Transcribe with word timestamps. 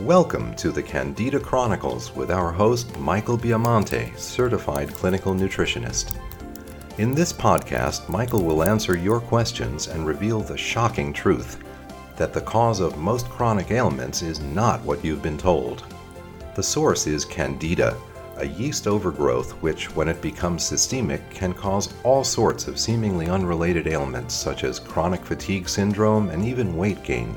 Welcome 0.00 0.56
to 0.56 0.72
the 0.72 0.82
Candida 0.82 1.38
Chronicles 1.38 2.12
with 2.16 2.32
our 2.32 2.50
host, 2.50 2.98
Michael 2.98 3.38
Biamonte, 3.38 4.18
certified 4.18 4.92
clinical 4.92 5.34
nutritionist. 5.34 6.18
In 6.98 7.14
this 7.14 7.32
podcast, 7.32 8.08
Michael 8.08 8.42
will 8.42 8.64
answer 8.64 8.96
your 8.96 9.20
questions 9.20 9.86
and 9.86 10.04
reveal 10.04 10.40
the 10.40 10.58
shocking 10.58 11.12
truth 11.12 11.62
that 12.16 12.32
the 12.32 12.40
cause 12.40 12.80
of 12.80 12.98
most 12.98 13.30
chronic 13.30 13.70
ailments 13.70 14.20
is 14.20 14.40
not 14.40 14.82
what 14.82 15.04
you've 15.04 15.22
been 15.22 15.38
told. 15.38 15.84
The 16.56 16.62
source 16.62 17.06
is 17.06 17.24
Candida, 17.24 17.96
a 18.38 18.46
yeast 18.48 18.88
overgrowth 18.88 19.52
which, 19.62 19.94
when 19.94 20.08
it 20.08 20.20
becomes 20.20 20.64
systemic, 20.64 21.30
can 21.30 21.54
cause 21.54 21.94
all 22.02 22.24
sorts 22.24 22.66
of 22.66 22.80
seemingly 22.80 23.28
unrelated 23.28 23.86
ailments 23.86 24.34
such 24.34 24.64
as 24.64 24.80
chronic 24.80 25.24
fatigue 25.24 25.68
syndrome 25.68 26.30
and 26.30 26.44
even 26.44 26.76
weight 26.76 27.04
gain. 27.04 27.36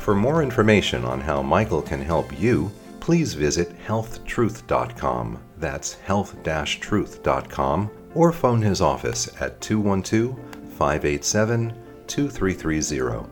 For 0.00 0.14
more 0.14 0.42
information 0.42 1.04
on 1.04 1.20
how 1.20 1.42
Michael 1.42 1.82
can 1.82 2.00
help 2.00 2.38
you, 2.40 2.72
please 3.00 3.34
visit 3.34 3.78
healthtruth.com. 3.86 5.38
That's 5.58 5.92
health 5.92 6.36
truth.com 6.42 7.90
or 8.14 8.32
phone 8.32 8.62
his 8.62 8.80
office 8.80 9.28
at 9.40 9.60
212 9.60 10.38
587 10.78 11.74
2330. 12.06 13.28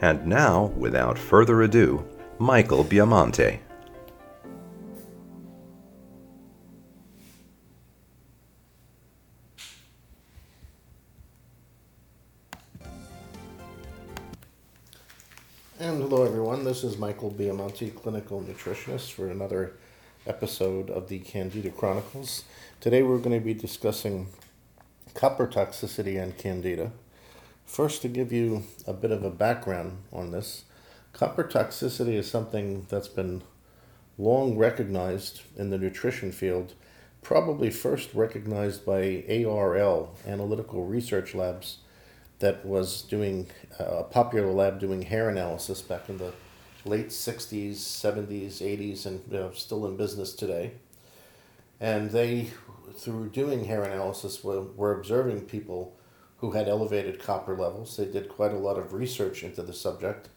And 0.00 0.26
now, 0.26 0.72
without 0.76 1.18
further 1.18 1.62
ado, 1.62 2.02
Michael 2.38 2.84
Biamonte. 2.84 3.58
Hello, 16.10 16.24
everyone. 16.24 16.64
This 16.64 16.84
is 16.84 16.96
Michael 16.96 17.30
Biamonte, 17.30 17.94
clinical 17.94 18.40
nutritionist, 18.40 19.12
for 19.12 19.28
another 19.28 19.74
episode 20.26 20.88
of 20.88 21.10
the 21.10 21.18
Candida 21.18 21.68
Chronicles. 21.68 22.44
Today, 22.80 23.02
we're 23.02 23.18
going 23.18 23.38
to 23.38 23.44
be 23.44 23.52
discussing 23.52 24.28
copper 25.12 25.46
toxicity 25.46 26.18
and 26.18 26.34
candida. 26.38 26.92
First, 27.66 28.00
to 28.00 28.08
give 28.08 28.32
you 28.32 28.62
a 28.86 28.94
bit 28.94 29.10
of 29.10 29.22
a 29.22 29.28
background 29.28 29.98
on 30.10 30.30
this, 30.30 30.64
copper 31.12 31.44
toxicity 31.44 32.14
is 32.14 32.30
something 32.30 32.86
that's 32.88 33.08
been 33.08 33.42
long 34.16 34.56
recognized 34.56 35.42
in 35.58 35.68
the 35.68 35.76
nutrition 35.76 36.32
field, 36.32 36.72
probably 37.20 37.68
first 37.68 38.14
recognized 38.14 38.86
by 38.86 39.24
ARL, 39.28 40.14
Analytical 40.26 40.86
Research 40.86 41.34
Labs 41.34 41.80
that 42.38 42.64
was 42.64 43.02
doing 43.02 43.48
uh, 43.80 43.84
a 43.84 44.04
popular 44.04 44.52
lab 44.52 44.78
doing 44.78 45.02
hair 45.02 45.28
analysis 45.28 45.82
back 45.82 46.08
in 46.08 46.18
the 46.18 46.32
late 46.84 47.08
60s, 47.08 47.74
70s, 47.74 48.62
80s, 48.62 49.06
and 49.06 49.22
you 49.30 49.38
know, 49.38 49.50
still 49.52 49.86
in 49.86 49.96
business 49.96 50.32
today. 50.32 50.72
And 51.80 52.10
they, 52.10 52.50
through 52.96 53.30
doing 53.30 53.64
hair 53.64 53.82
analysis, 53.82 54.42
were, 54.42 54.62
were 54.62 54.96
observing 54.96 55.42
people 55.42 55.96
who 56.38 56.52
had 56.52 56.68
elevated 56.68 57.20
copper 57.20 57.56
levels. 57.56 57.96
They 57.96 58.06
did 58.06 58.28
quite 58.28 58.52
a 58.52 58.58
lot 58.58 58.78
of 58.78 58.92
research 58.92 59.42
into 59.42 59.62
the 59.62 59.72
subject, 59.72 60.28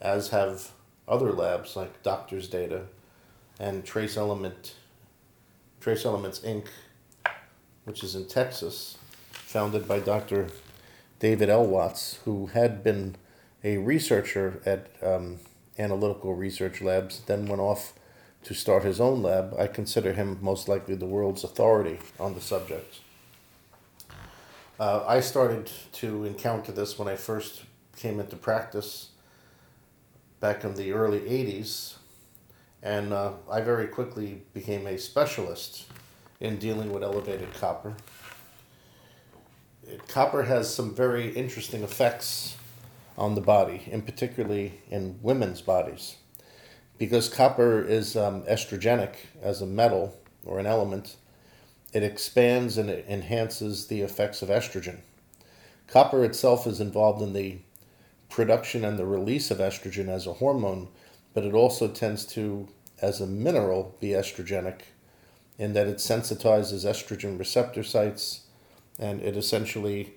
as 0.00 0.28
have 0.28 0.70
other 1.06 1.32
labs 1.32 1.74
like 1.74 2.02
Doctors 2.02 2.48
Data 2.48 2.86
and 3.58 3.84
Trace 3.84 4.16
Element, 4.16 4.74
Trace 5.80 6.04
Elements 6.04 6.40
Inc., 6.40 6.66
which 7.84 8.04
is 8.04 8.14
in 8.14 8.26
Texas, 8.26 8.98
founded 9.30 9.88
by 9.88 9.98
Dr. 9.98 10.48
David 11.18 11.48
L. 11.48 11.66
Watts, 11.66 12.20
who 12.24 12.46
had 12.46 12.84
been 12.84 13.16
a 13.64 13.78
researcher 13.78 14.62
at 14.64 14.88
um, 15.02 15.38
Analytical 15.78 16.34
Research 16.34 16.80
Labs, 16.80 17.20
then 17.26 17.46
went 17.46 17.60
off 17.60 17.92
to 18.44 18.54
start 18.54 18.84
his 18.84 19.00
own 19.00 19.22
lab. 19.22 19.54
I 19.58 19.66
consider 19.66 20.12
him 20.12 20.38
most 20.40 20.68
likely 20.68 20.94
the 20.94 21.06
world's 21.06 21.42
authority 21.42 21.98
on 22.20 22.34
the 22.34 22.40
subject. 22.40 23.00
Uh, 24.78 25.04
I 25.08 25.20
started 25.20 25.70
to 25.94 26.24
encounter 26.24 26.70
this 26.70 26.98
when 26.98 27.08
I 27.08 27.16
first 27.16 27.64
came 27.96 28.20
into 28.20 28.36
practice 28.36 29.08
back 30.38 30.62
in 30.62 30.74
the 30.74 30.92
early 30.92 31.18
80s, 31.20 31.96
and 32.80 33.12
uh, 33.12 33.32
I 33.50 33.60
very 33.60 33.88
quickly 33.88 34.42
became 34.54 34.86
a 34.86 34.96
specialist 34.96 35.86
in 36.38 36.58
dealing 36.58 36.92
with 36.92 37.02
elevated 37.02 37.52
copper 37.54 37.96
copper 40.08 40.44
has 40.44 40.72
some 40.72 40.94
very 40.94 41.30
interesting 41.30 41.82
effects 41.82 42.56
on 43.16 43.34
the 43.34 43.40
body, 43.40 43.88
and 43.90 44.04
particularly 44.04 44.80
in 44.90 45.18
women's 45.22 45.60
bodies. 45.60 46.16
Because 46.98 47.28
copper 47.28 47.82
is 47.82 48.16
um, 48.16 48.42
estrogenic 48.42 49.14
as 49.42 49.60
a 49.60 49.66
metal 49.66 50.16
or 50.44 50.58
an 50.58 50.66
element, 50.66 51.16
it 51.92 52.02
expands 52.02 52.76
and 52.76 52.90
it 52.90 53.06
enhances 53.08 53.86
the 53.86 54.02
effects 54.02 54.42
of 54.42 54.48
estrogen. 54.48 54.98
Copper 55.86 56.24
itself 56.24 56.66
is 56.66 56.80
involved 56.80 57.22
in 57.22 57.32
the 57.32 57.58
production 58.28 58.84
and 58.84 58.98
the 58.98 59.06
release 59.06 59.50
of 59.50 59.58
estrogen 59.58 60.08
as 60.08 60.26
a 60.26 60.34
hormone, 60.34 60.88
but 61.34 61.44
it 61.44 61.54
also 61.54 61.88
tends 61.88 62.26
to, 62.26 62.68
as 63.00 63.20
a 63.20 63.26
mineral, 63.26 63.96
be 64.00 64.08
estrogenic 64.08 64.80
in 65.58 65.72
that 65.72 65.86
it 65.86 65.96
sensitizes 65.96 66.84
estrogen 66.84 67.38
receptor 67.38 67.82
sites 67.82 68.42
and 68.98 69.22
it 69.22 69.36
essentially 69.36 70.14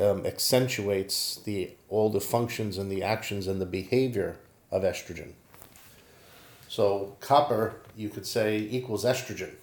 um, 0.00 0.24
accentuates 0.26 1.36
the 1.44 1.72
all 1.88 2.10
the 2.10 2.20
functions 2.20 2.78
and 2.78 2.90
the 2.90 3.02
actions 3.02 3.46
and 3.46 3.60
the 3.60 3.66
behavior 3.66 4.36
of 4.70 4.82
estrogen. 4.82 5.32
So 6.68 7.16
copper, 7.20 7.80
you 7.96 8.08
could 8.08 8.26
say, 8.26 8.58
equals 8.58 9.04
estrogen 9.04 9.54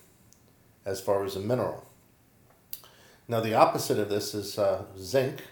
as 0.86 1.00
far 1.00 1.24
as 1.24 1.36
a 1.36 1.40
mineral. 1.40 1.86
Now 3.28 3.40
the 3.40 3.54
opposite 3.54 4.00
of 4.00 4.10
this 4.10 4.34
is 4.34 4.58
uh, 4.58 4.86
zinc, 4.98 5.44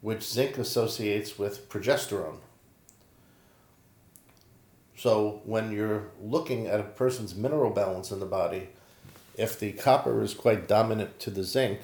which 0.00 0.22
zinc 0.22 0.58
associates 0.58 1.38
with 1.38 1.68
progesterone. 1.68 2.38
So 4.96 5.42
when 5.44 5.70
you're 5.70 6.08
looking 6.20 6.66
at 6.66 6.80
a 6.80 6.84
person's 6.84 7.34
mineral 7.36 7.70
balance 7.70 8.10
in 8.10 8.18
the 8.18 8.26
body, 8.26 8.68
if 9.38 9.58
the 9.58 9.72
copper 9.72 10.20
is 10.20 10.34
quite 10.34 10.68
dominant 10.68 11.18
to 11.20 11.30
the 11.30 11.44
zinc, 11.44 11.80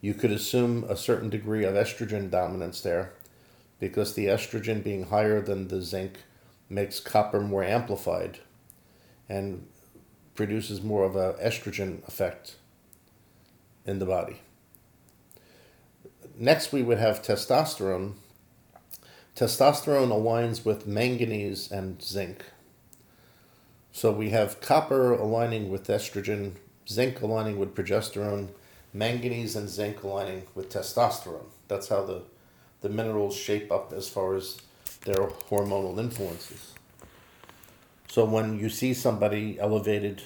you 0.00 0.12
could 0.12 0.32
assume 0.32 0.84
a 0.84 0.96
certain 0.96 1.30
degree 1.30 1.64
of 1.64 1.74
estrogen 1.74 2.30
dominance 2.30 2.80
there 2.80 3.12
because 3.78 4.14
the 4.14 4.26
estrogen 4.26 4.82
being 4.82 5.04
higher 5.04 5.40
than 5.40 5.68
the 5.68 5.80
zinc 5.80 6.18
makes 6.68 7.00
copper 7.00 7.40
more 7.40 7.62
amplified 7.62 8.40
and 9.28 9.66
produces 10.34 10.82
more 10.82 11.04
of 11.04 11.16
an 11.16 11.34
estrogen 11.34 12.06
effect 12.08 12.56
in 13.86 13.98
the 13.98 14.06
body. 14.06 14.40
Next, 16.36 16.72
we 16.72 16.82
would 16.82 16.98
have 16.98 17.22
testosterone. 17.22 18.14
Testosterone 19.36 20.10
aligns 20.10 20.64
with 20.64 20.86
manganese 20.86 21.70
and 21.70 22.02
zinc. 22.02 22.44
So 23.92 24.10
we 24.10 24.30
have 24.30 24.60
copper 24.60 25.12
aligning 25.12 25.70
with 25.70 25.86
estrogen, 25.86 26.54
zinc 26.88 27.20
aligning 27.22 27.58
with 27.58 27.74
progesterone, 27.74 28.48
manganese 28.92 29.56
and 29.56 29.68
zinc 29.68 30.02
aligning 30.02 30.44
with 30.54 30.70
testosterone. 30.70 31.46
That's 31.68 31.88
how 31.88 32.04
the, 32.04 32.22
the 32.80 32.88
minerals 32.88 33.36
shape 33.36 33.72
up 33.72 33.92
as 33.92 34.08
far 34.08 34.34
as 34.34 34.58
their 35.04 35.26
hormonal 35.50 35.98
influences. 35.98 36.72
So 38.08 38.24
when 38.24 38.58
you 38.58 38.68
see 38.68 38.94
somebody 38.94 39.58
elevated 39.58 40.22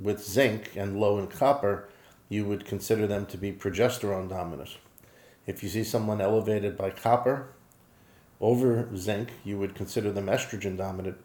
with 0.00 0.24
zinc 0.24 0.72
and 0.76 0.98
low 0.98 1.18
in 1.18 1.26
copper, 1.26 1.88
you 2.28 2.46
would 2.46 2.64
consider 2.64 3.06
them 3.06 3.26
to 3.26 3.36
be 3.36 3.52
progesterone 3.52 4.28
dominant. 4.28 4.78
If 5.46 5.62
you 5.62 5.68
see 5.68 5.84
someone 5.84 6.20
elevated 6.20 6.78
by 6.78 6.90
copper 6.90 7.48
over 8.40 8.88
zinc, 8.96 9.32
you 9.44 9.58
would 9.58 9.74
consider 9.74 10.10
them 10.10 10.26
estrogen 10.26 10.76
dominant. 10.76 11.18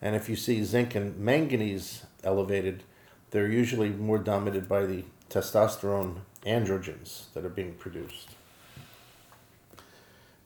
And 0.00 0.14
if 0.14 0.28
you 0.28 0.36
see 0.36 0.62
zinc 0.62 0.94
and 0.94 1.18
manganese 1.18 2.04
elevated, 2.22 2.84
they're 3.32 3.48
usually 3.48 3.88
more 3.88 4.18
dominated 4.18 4.68
by 4.68 4.86
the 4.86 5.04
testosterone 5.28 6.18
androgens 6.46 7.32
that 7.32 7.44
are 7.44 7.50
being 7.50 7.74
produced. 7.74 8.28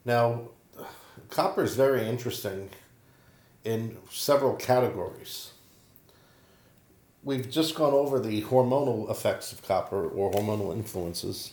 Now, 0.05 0.49
copper 1.29 1.63
is 1.63 1.75
very 1.75 2.07
interesting 2.07 2.69
in 3.65 3.97
several 4.09 4.55
categories. 4.55 5.51
We've 7.23 7.49
just 7.49 7.75
gone 7.75 7.93
over 7.93 8.19
the 8.19 8.43
hormonal 8.43 9.11
effects 9.11 9.51
of 9.51 9.61
copper 9.61 10.07
or 10.07 10.31
hormonal 10.31 10.73
influences. 10.73 11.51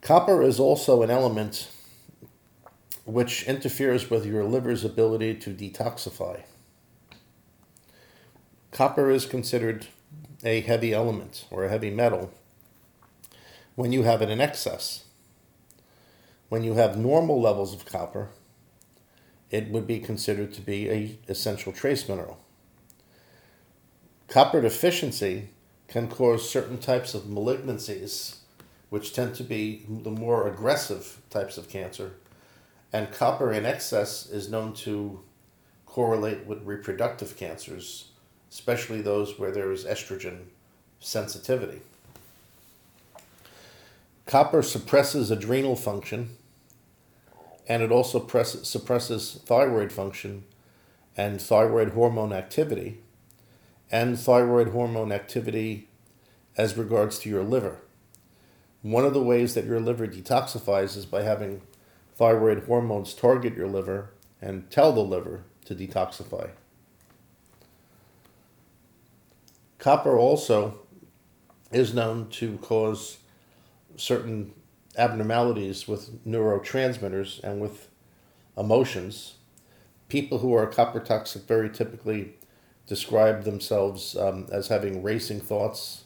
Copper 0.00 0.42
is 0.42 0.60
also 0.60 1.02
an 1.02 1.10
element 1.10 1.68
which 3.04 3.42
interferes 3.44 4.08
with 4.10 4.24
your 4.24 4.44
liver's 4.44 4.84
ability 4.84 5.34
to 5.34 5.50
detoxify. 5.50 6.42
Copper 8.76 9.10
is 9.10 9.24
considered 9.24 9.86
a 10.44 10.60
heavy 10.60 10.92
element 10.92 11.46
or 11.50 11.64
a 11.64 11.70
heavy 11.70 11.88
metal 11.88 12.30
when 13.74 13.90
you 13.90 14.02
have 14.02 14.20
it 14.20 14.28
in 14.28 14.38
excess. 14.38 15.04
When 16.50 16.62
you 16.62 16.74
have 16.74 16.98
normal 16.98 17.40
levels 17.40 17.72
of 17.72 17.86
copper, 17.86 18.28
it 19.50 19.70
would 19.70 19.86
be 19.86 19.98
considered 19.98 20.52
to 20.52 20.60
be 20.60 20.90
a 20.90 21.18
essential 21.26 21.72
trace 21.72 22.06
mineral. 22.06 22.38
Copper 24.28 24.60
deficiency 24.60 25.48
can 25.88 26.06
cause 26.06 26.46
certain 26.46 26.76
types 26.76 27.14
of 27.14 27.22
malignancies, 27.22 28.40
which 28.90 29.14
tend 29.14 29.34
to 29.36 29.42
be 29.42 29.86
the 29.88 30.10
more 30.10 30.46
aggressive 30.46 31.22
types 31.30 31.56
of 31.56 31.70
cancer. 31.70 32.16
And 32.92 33.10
copper 33.10 33.54
in 33.54 33.64
excess 33.64 34.28
is 34.28 34.50
known 34.50 34.74
to 34.84 35.22
correlate 35.86 36.44
with 36.44 36.62
reproductive 36.62 37.38
cancers, 37.38 38.10
especially 38.56 39.02
those 39.02 39.38
where 39.38 39.50
there 39.50 39.70
is 39.70 39.84
estrogen 39.84 40.38
sensitivity. 40.98 41.82
Copper 44.24 44.62
suppresses 44.62 45.30
adrenal 45.30 45.76
function 45.76 46.30
and 47.68 47.82
it 47.82 47.92
also 47.92 48.18
press, 48.18 48.66
suppresses 48.66 49.42
thyroid 49.44 49.92
function 49.92 50.44
and 51.18 51.38
thyroid 51.38 51.90
hormone 51.90 52.32
activity 52.32 52.96
and 53.90 54.18
thyroid 54.18 54.68
hormone 54.68 55.12
activity 55.12 55.86
as 56.56 56.78
regards 56.78 57.18
to 57.18 57.28
your 57.28 57.44
liver. 57.44 57.80
One 58.80 59.04
of 59.04 59.12
the 59.12 59.22
ways 59.22 59.52
that 59.52 59.66
your 59.66 59.80
liver 59.80 60.06
detoxifies 60.06 60.96
is 60.96 61.04
by 61.04 61.22
having 61.22 61.60
thyroid 62.14 62.64
hormones 62.64 63.12
target 63.12 63.54
your 63.54 63.68
liver 63.68 64.12
and 64.40 64.70
tell 64.70 64.92
the 64.92 65.04
liver 65.04 65.42
to 65.66 65.74
detoxify. 65.74 66.52
Copper 69.78 70.16
also 70.16 70.78
is 71.70 71.92
known 71.92 72.28
to 72.30 72.58
cause 72.58 73.18
certain 73.96 74.52
abnormalities 74.96 75.86
with 75.86 76.24
neurotransmitters 76.26 77.42
and 77.42 77.60
with 77.60 77.88
emotions. 78.56 79.34
People 80.08 80.38
who 80.38 80.54
are 80.54 80.66
copper 80.66 81.00
toxic 81.00 81.42
very 81.42 81.68
typically 81.68 82.34
describe 82.86 83.44
themselves 83.44 84.16
um, 84.16 84.46
as 84.52 84.68
having 84.68 85.02
racing 85.02 85.40
thoughts. 85.40 86.04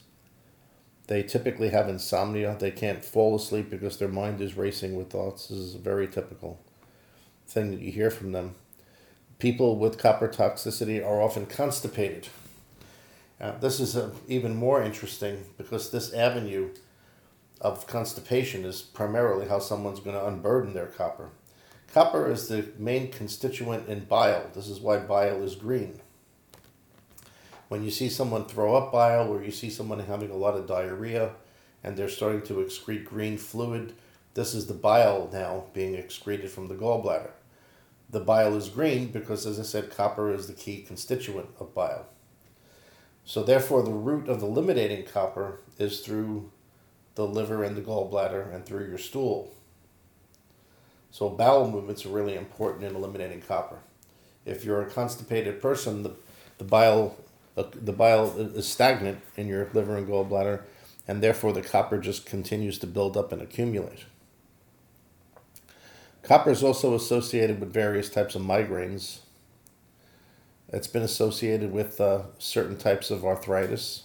They 1.07 1.23
typically 1.23 1.69
have 1.69 1.87
insomnia. 1.87 2.55
They 2.59 2.71
can't 2.71 3.03
fall 3.05 3.35
asleep 3.35 3.69
because 3.69 3.97
their 3.97 4.07
mind 4.07 4.41
is 4.41 4.57
racing 4.57 4.95
with 4.95 5.09
thoughts. 5.09 5.47
This 5.47 5.57
is 5.59 5.75
a 5.75 5.79
very 5.79 6.07
typical 6.07 6.59
thing 7.47 7.71
that 7.71 7.81
you 7.81 7.91
hear 7.91 8.09
from 8.09 8.31
them. 8.31 8.55
People 9.39 9.77
with 9.77 9.97
copper 9.97 10.27
toxicity 10.27 11.03
are 11.05 11.21
often 11.21 11.45
constipated. 11.45 12.27
Uh, 13.41 13.57
this 13.57 13.79
is 13.79 13.97
uh, 13.97 14.11
even 14.27 14.55
more 14.55 14.83
interesting 14.83 15.43
because 15.57 15.89
this 15.89 16.13
avenue 16.13 16.69
of 17.59 17.87
constipation 17.87 18.63
is 18.63 18.83
primarily 18.83 19.47
how 19.47 19.57
someone's 19.57 19.99
going 19.99 20.15
to 20.15 20.27
unburden 20.27 20.75
their 20.75 20.85
copper. 20.85 21.29
Copper 21.91 22.31
is 22.31 22.47
the 22.47 22.67
main 22.77 23.11
constituent 23.11 23.89
in 23.89 24.05
bile. 24.05 24.45
This 24.53 24.67
is 24.67 24.79
why 24.79 24.97
bile 24.97 25.41
is 25.41 25.55
green. 25.55 25.99
When 27.67 27.83
you 27.83 27.89
see 27.89 28.09
someone 28.09 28.45
throw 28.45 28.75
up 28.75 28.91
bile 28.91 29.27
or 29.29 29.43
you 29.43 29.51
see 29.51 29.71
someone 29.71 29.99
having 29.99 30.29
a 30.29 30.35
lot 30.35 30.55
of 30.55 30.67
diarrhea 30.67 31.31
and 31.83 31.97
they're 31.97 32.09
starting 32.09 32.43
to 32.43 32.55
excrete 32.55 33.05
green 33.05 33.39
fluid, 33.39 33.93
this 34.35 34.53
is 34.53 34.67
the 34.67 34.73
bile 34.75 35.29
now 35.33 35.65
being 35.73 35.95
excreted 35.95 36.51
from 36.51 36.67
the 36.67 36.75
gallbladder. 36.75 37.31
The 38.09 38.19
bile 38.19 38.55
is 38.55 38.69
green 38.69 39.07
because, 39.07 39.45
as 39.47 39.59
I 39.59 39.63
said, 39.63 39.89
copper 39.89 40.31
is 40.31 40.47
the 40.47 40.53
key 40.53 40.83
constituent 40.83 41.49
of 41.59 41.73
bile. 41.73 42.05
So, 43.23 43.43
therefore, 43.43 43.83
the 43.83 43.91
route 43.91 44.27
of 44.27 44.41
eliminating 44.41 45.05
copper 45.05 45.61
is 45.77 46.01
through 46.01 46.51
the 47.15 47.27
liver 47.27 47.63
and 47.63 47.75
the 47.75 47.81
gallbladder 47.81 48.53
and 48.53 48.65
through 48.65 48.87
your 48.87 48.97
stool. 48.97 49.53
So 51.11 51.29
bowel 51.29 51.69
movements 51.69 52.05
are 52.05 52.09
really 52.09 52.35
important 52.35 52.85
in 52.85 52.95
eliminating 52.95 53.41
copper. 53.41 53.79
If 54.45 54.63
you're 54.63 54.81
a 54.81 54.89
constipated 54.89 55.61
person, 55.61 56.03
the, 56.03 56.15
the 56.57 56.63
bile 56.63 57.17
the 57.53 57.91
bile 57.91 58.33
is 58.39 58.65
stagnant 58.65 59.19
in 59.35 59.45
your 59.45 59.69
liver 59.73 59.97
and 59.97 60.07
gallbladder, 60.07 60.61
and 61.05 61.21
therefore 61.21 61.51
the 61.51 61.61
copper 61.61 61.97
just 61.97 62.25
continues 62.25 62.79
to 62.79 62.87
build 62.87 63.17
up 63.17 63.33
and 63.33 63.41
accumulate. 63.41 64.05
Copper 66.23 66.49
is 66.49 66.63
also 66.63 66.95
associated 66.95 67.59
with 67.59 67.73
various 67.73 68.09
types 68.09 68.35
of 68.35 68.41
migraines. 68.41 69.19
It's 70.71 70.87
been 70.87 71.03
associated 71.03 71.71
with 71.71 71.99
uh, 71.99 72.23
certain 72.37 72.77
types 72.77 73.11
of 73.11 73.25
arthritis 73.25 74.03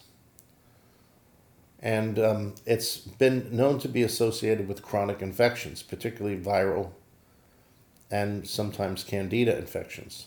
and 1.87 2.19
um, 2.19 2.55
it's 2.65 2.97
been 2.97 3.55
known 3.55 3.79
to 3.79 3.89
be 3.89 4.03
associated 4.03 4.67
with 4.67 4.83
chronic 4.83 5.23
infections, 5.23 5.83
particularly 5.83 6.37
viral 6.37 6.91
and 8.11 8.49
sometimes 8.49 9.05
candida 9.05 9.57
infections. 9.57 10.27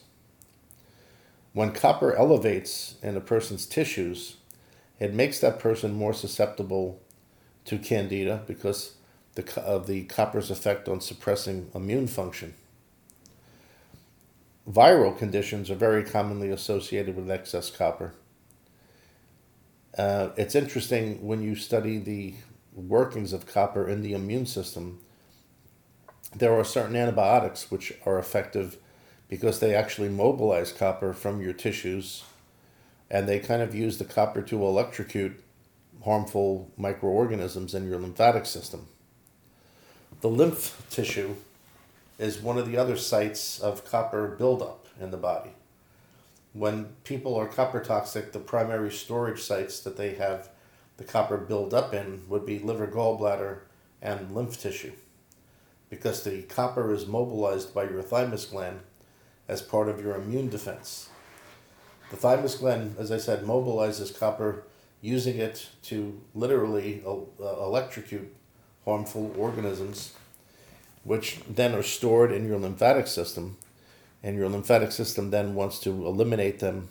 When 1.54 1.72
copper 1.72 2.16
elevates 2.16 2.96
in 3.02 3.18
a 3.18 3.22
person's 3.22 3.66
tissues, 3.66 4.38
it 5.00 5.14
makes 5.14 5.40
that 5.40 5.60
person 5.60 5.94
more 5.94 6.14
susceptible 6.14 7.02
to 7.66 7.78
candida 7.78 8.44
because 8.46 8.96
the, 9.36 9.62
of 9.62 9.88
the 9.88 10.04
copper's 10.04 10.52
effect 10.52 10.88
on 10.88 11.02
suppressing 11.02 11.72
immune 11.74 12.08
function. 12.08 12.54
Viral 14.70 15.18
conditions 15.18 15.72
are 15.72 15.76
very 15.76 16.04
commonly 16.04 16.50
associated 16.50 17.16
with 17.16 17.30
excess 17.30 17.72
copper 17.72 18.14
uh, 19.98 20.30
it's 20.38 20.56
interesting 20.56 21.26
when 21.26 21.42
you 21.42 21.56
study 21.56 21.98
the 21.98 22.34
workings 22.74 23.34
of 23.34 23.46
copper 23.46 23.88
in 23.88 24.02
the 24.02 24.14
immune 24.14 24.46
system. 24.46 25.00
There 26.36 26.54
are 26.54 26.64
certain 26.64 26.96
antibiotics 26.96 27.72
which 27.72 27.94
are 28.06 28.20
effective 28.20 28.78
because 29.28 29.60
they 29.60 29.76
actually 29.76 30.10
mobilize 30.10 30.72
copper 30.72 31.14
from 31.14 31.42
your 31.42 31.54
tissues 31.54 32.24
and 33.10 33.28
they 33.28 33.40
kind 33.40 33.62
of 33.62 33.74
use 33.74 33.98
the 33.98 34.06
copper 34.06 34.42
to 34.44 34.64
electrocute 34.64 35.44
harmful 36.06 36.72
microorganisms 36.78 37.74
in 37.74 37.90
your 37.90 38.00
lymphatic 38.00 38.46
system. 38.46 38.88
The 40.22 40.30
lymph 40.30 40.86
tissue 40.90 41.36
is 42.20 42.40
one 42.40 42.60
of 42.60 42.70
the 42.70 42.78
other 42.78 42.98
sites 42.98 43.60
of 43.60 43.90
copper 43.90 44.28
buildup 44.28 44.86
in 45.00 45.10
the 45.10 45.18
body 45.18 45.52
when 46.54 46.86
people 47.04 47.36
are 47.36 47.48
copper 47.48 47.80
toxic, 47.80 48.32
the 48.32 48.40
primary 48.40 48.92
storage 48.92 49.42
sites 49.42 49.80
that 49.82 49.98
they 49.98 50.16
have 50.16 50.50
the 50.98 51.04
copper 51.04 51.38
build 51.38 51.74
up 51.74 51.94
in 51.94 52.24
would 52.28 52.46
be 52.46 52.60
liver, 52.60 52.88
gallbladder, 52.88 53.60
and 54.02 54.36
lymph 54.36 54.60
tissue. 54.60 54.92
Because 55.90 56.24
the 56.24 56.42
copper 56.44 56.94
is 56.94 57.06
mobilized 57.06 57.74
by 57.74 57.84
your 57.84 58.02
thymus 58.02 58.46
gland 58.46 58.82
as 59.48 59.62
part 59.62 59.88
of 59.88 60.02
your 60.02 60.16
immune 60.16 60.50
defense. 60.50 61.10
The 62.10 62.18
thymus 62.18 62.56
gland, 62.56 62.96
as 63.00 63.12
I 63.12 63.18
said, 63.18 63.44
mobilizes 63.44 64.18
copper 64.18 64.64
using 65.02 65.38
it 65.38 65.70
to 65.84 66.20
literally 66.36 67.02
uh, 67.06 67.16
electrocute 67.40 68.36
harmful 68.84 69.34
organisms, 69.38 70.14
which 71.04 71.40
then 71.50 71.74
are 71.74 71.84
stored 71.84 72.32
in 72.32 72.46
your 72.48 72.60
lymphatic 72.60 73.08
system 73.08 73.58
and 74.22 74.38
your 74.38 74.50
lymphatic 74.50 74.92
system 74.92 75.32
then 75.32 75.56
wants 75.56 75.80
to 75.80 76.06
eliminate 76.06 76.60
them 76.60 76.90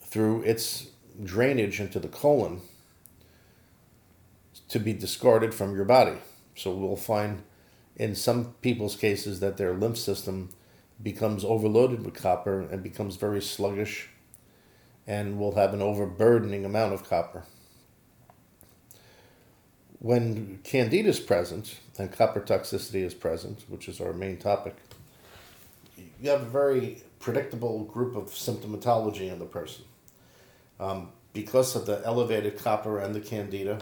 through 0.00 0.42
its 0.42 0.88
drainage 1.22 1.80
into 1.80 1.98
the 1.98 2.08
colon 2.08 2.60
to 4.68 4.78
be 4.78 4.92
discarded 4.92 5.54
from 5.54 5.74
your 5.74 5.84
body. 5.84 6.16
So 6.54 6.70
we'll 6.72 6.96
find 6.96 7.42
in 7.96 8.14
some 8.14 8.54
people's 8.62 8.96
cases 8.96 9.40
that 9.40 9.56
their 9.56 9.74
lymph 9.74 9.98
system 9.98 10.50
becomes 11.02 11.44
overloaded 11.44 12.04
with 12.04 12.14
copper 12.14 12.60
and 12.60 12.82
becomes 12.82 13.16
very 13.16 13.42
sluggish 13.42 14.08
and 15.06 15.38
will 15.38 15.54
have 15.54 15.74
an 15.74 15.82
overburdening 15.82 16.64
amount 16.64 16.94
of 16.94 17.08
copper. 17.08 17.44
When 19.98 20.60
candida 20.64 21.08
is 21.08 21.20
present 21.20 21.78
and 21.98 22.12
copper 22.12 22.40
toxicity 22.40 23.02
is 23.02 23.14
present, 23.14 23.64
which 23.68 23.88
is 23.88 24.00
our 24.00 24.12
main 24.12 24.36
topic, 24.36 24.76
you 26.20 26.30
have 26.30 26.42
a 26.42 26.46
very 26.46 27.02
predictable 27.18 27.84
group 27.84 28.16
of 28.16 28.26
symptomatology 28.26 29.30
in 29.30 29.38
the 29.38 29.44
person. 29.44 29.84
Um, 30.78 31.10
because 31.32 31.76
of 31.76 31.86
the 31.86 32.02
elevated 32.04 32.58
copper 32.58 32.98
and 32.98 33.14
the 33.14 33.20
candida, 33.20 33.80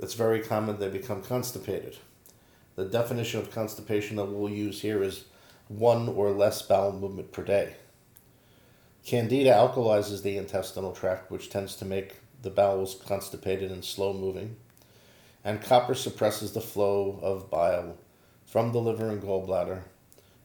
it's 0.00 0.14
very 0.14 0.40
common 0.40 0.78
they 0.78 0.88
become 0.88 1.22
constipated. 1.22 1.96
The 2.74 2.84
definition 2.84 3.40
of 3.40 3.52
constipation 3.52 4.16
that 4.16 4.24
we'll 4.24 4.50
use 4.50 4.80
here 4.80 5.02
is 5.02 5.24
one 5.68 6.08
or 6.08 6.30
less 6.30 6.62
bowel 6.62 6.92
movement 6.92 7.32
per 7.32 7.44
day. 7.44 7.74
Candida 9.04 9.50
alkalizes 9.50 10.22
the 10.22 10.36
intestinal 10.36 10.92
tract, 10.92 11.30
which 11.30 11.50
tends 11.50 11.76
to 11.76 11.84
make 11.84 12.16
the 12.42 12.50
bowels 12.50 13.00
constipated 13.06 13.70
and 13.70 13.84
slow 13.84 14.12
moving. 14.12 14.56
And 15.44 15.62
copper 15.62 15.94
suppresses 15.94 16.52
the 16.52 16.60
flow 16.60 17.18
of 17.22 17.50
bile 17.50 17.96
from 18.46 18.72
the 18.72 18.80
liver 18.80 19.08
and 19.08 19.22
gallbladder 19.22 19.82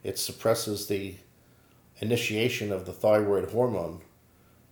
it 0.07 0.17
suppresses 0.17 0.87
the 0.87 1.15
initiation 1.99 2.71
of 2.71 2.85
the 2.85 2.93
thyroid 2.93 3.51
hormone 3.51 3.99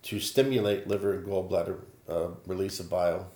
to 0.02 0.18
stimulate 0.18 0.88
liver 0.88 1.12
and 1.12 1.26
gallbladder 1.26 1.78
uh, 2.08 2.28
release 2.46 2.80
of 2.80 2.88
bile. 2.88 3.30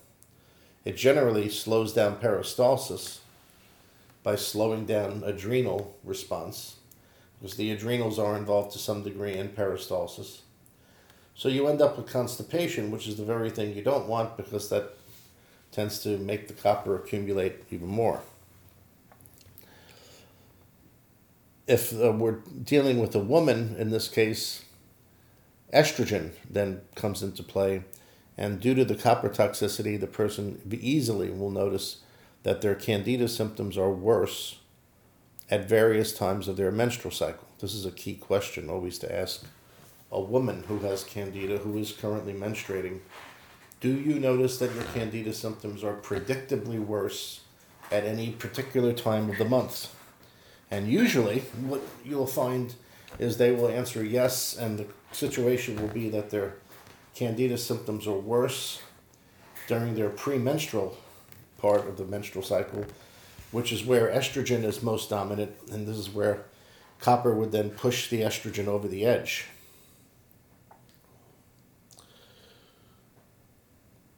It 0.83 0.97
generally 0.97 1.47
slows 1.47 1.93
down 1.93 2.15
peristalsis 2.15 3.19
by 4.23 4.35
slowing 4.35 4.85
down 4.85 5.21
adrenal 5.23 5.95
response, 6.03 6.77
because 7.39 7.55
the 7.55 7.71
adrenals 7.71 8.17
are 8.17 8.35
involved 8.35 8.71
to 8.71 8.79
some 8.79 9.03
degree 9.03 9.37
in 9.37 9.49
peristalsis. 9.49 10.39
So 11.35 11.49
you 11.49 11.67
end 11.67 11.81
up 11.81 11.97
with 11.97 12.11
constipation, 12.11 12.89
which 12.89 13.07
is 13.07 13.17
the 13.17 13.25
very 13.25 13.51
thing 13.51 13.75
you 13.75 13.83
don't 13.83 14.07
want 14.07 14.37
because 14.37 14.69
that 14.69 14.97
tends 15.71 15.99
to 15.99 16.17
make 16.17 16.47
the 16.47 16.53
copper 16.53 16.95
accumulate 16.95 17.63
even 17.71 17.87
more. 17.87 18.21
If 21.67 21.93
uh, 21.93 22.11
we're 22.11 22.39
dealing 22.63 22.99
with 22.99 23.15
a 23.15 23.19
woman, 23.19 23.75
in 23.77 23.91
this 23.91 24.07
case, 24.07 24.65
estrogen 25.73 26.31
then 26.49 26.81
comes 26.95 27.23
into 27.23 27.43
play, 27.43 27.83
and 28.37 28.59
due 28.59 28.75
to 28.75 28.83
the 28.83 28.95
copper 28.95 29.29
toxicity, 29.29 29.99
the 29.99 30.07
person 30.07 30.61
easily 30.71 31.29
will 31.29 31.51
notice 31.51 31.97
that 32.43 32.61
their 32.61 32.75
candida 32.75 33.27
symptoms 33.27 33.77
are 33.77 33.91
worse 33.91 34.57
at 35.49 35.69
various 35.69 36.13
times 36.13 36.47
of 36.47 36.57
their 36.57 36.71
menstrual 36.71 37.11
cycle. 37.11 37.47
This 37.59 37.73
is 37.73 37.85
a 37.85 37.91
key 37.91 38.15
question 38.15 38.69
always 38.69 38.97
to 38.99 39.15
ask 39.15 39.45
a 40.11 40.19
woman 40.19 40.63
who 40.67 40.79
has 40.79 41.03
candida 41.03 41.57
who 41.59 41.77
is 41.77 41.91
currently 41.91 42.33
menstruating. 42.33 42.99
Do 43.81 43.89
you 43.89 44.19
notice 44.19 44.59
that 44.59 44.75
your 44.75 44.83
candida 44.83 45.33
symptoms 45.33 45.83
are 45.83 45.95
predictably 45.95 46.79
worse 46.79 47.41
at 47.91 48.03
any 48.03 48.29
particular 48.29 48.93
time 48.93 49.27
of 49.27 49.39
the 49.39 49.45
month? 49.45 49.95
And 50.69 50.87
usually, 50.87 51.39
what 51.65 51.81
you'll 52.05 52.27
find 52.27 52.75
is 53.17 53.37
they 53.37 53.51
will 53.51 53.67
answer 53.67 54.05
yes, 54.05 54.55
and 54.55 54.77
the 54.77 54.85
situation 55.11 55.81
will 55.81 55.87
be 55.87 56.09
that 56.09 56.29
their 56.29 56.53
candida 57.15 57.57
symptoms 57.57 58.05
are 58.05 58.19
worse 58.19 58.83
during 59.67 59.95
their 59.95 60.09
premenstrual 60.09 60.95
part 61.57 61.87
of 61.87 61.97
the 61.97 62.05
menstrual 62.05 62.43
cycle, 62.43 62.85
which 63.51 63.71
is 63.71 63.83
where 63.83 64.11
estrogen 64.11 64.63
is 64.63 64.83
most 64.83 65.09
dominant, 65.09 65.53
and 65.71 65.87
this 65.87 65.97
is 65.97 66.09
where 66.11 66.43
copper 66.99 67.33
would 67.33 67.51
then 67.51 67.71
push 67.71 68.11
the 68.11 68.21
estrogen 68.21 68.67
over 68.67 68.87
the 68.87 69.05
edge. 69.07 69.47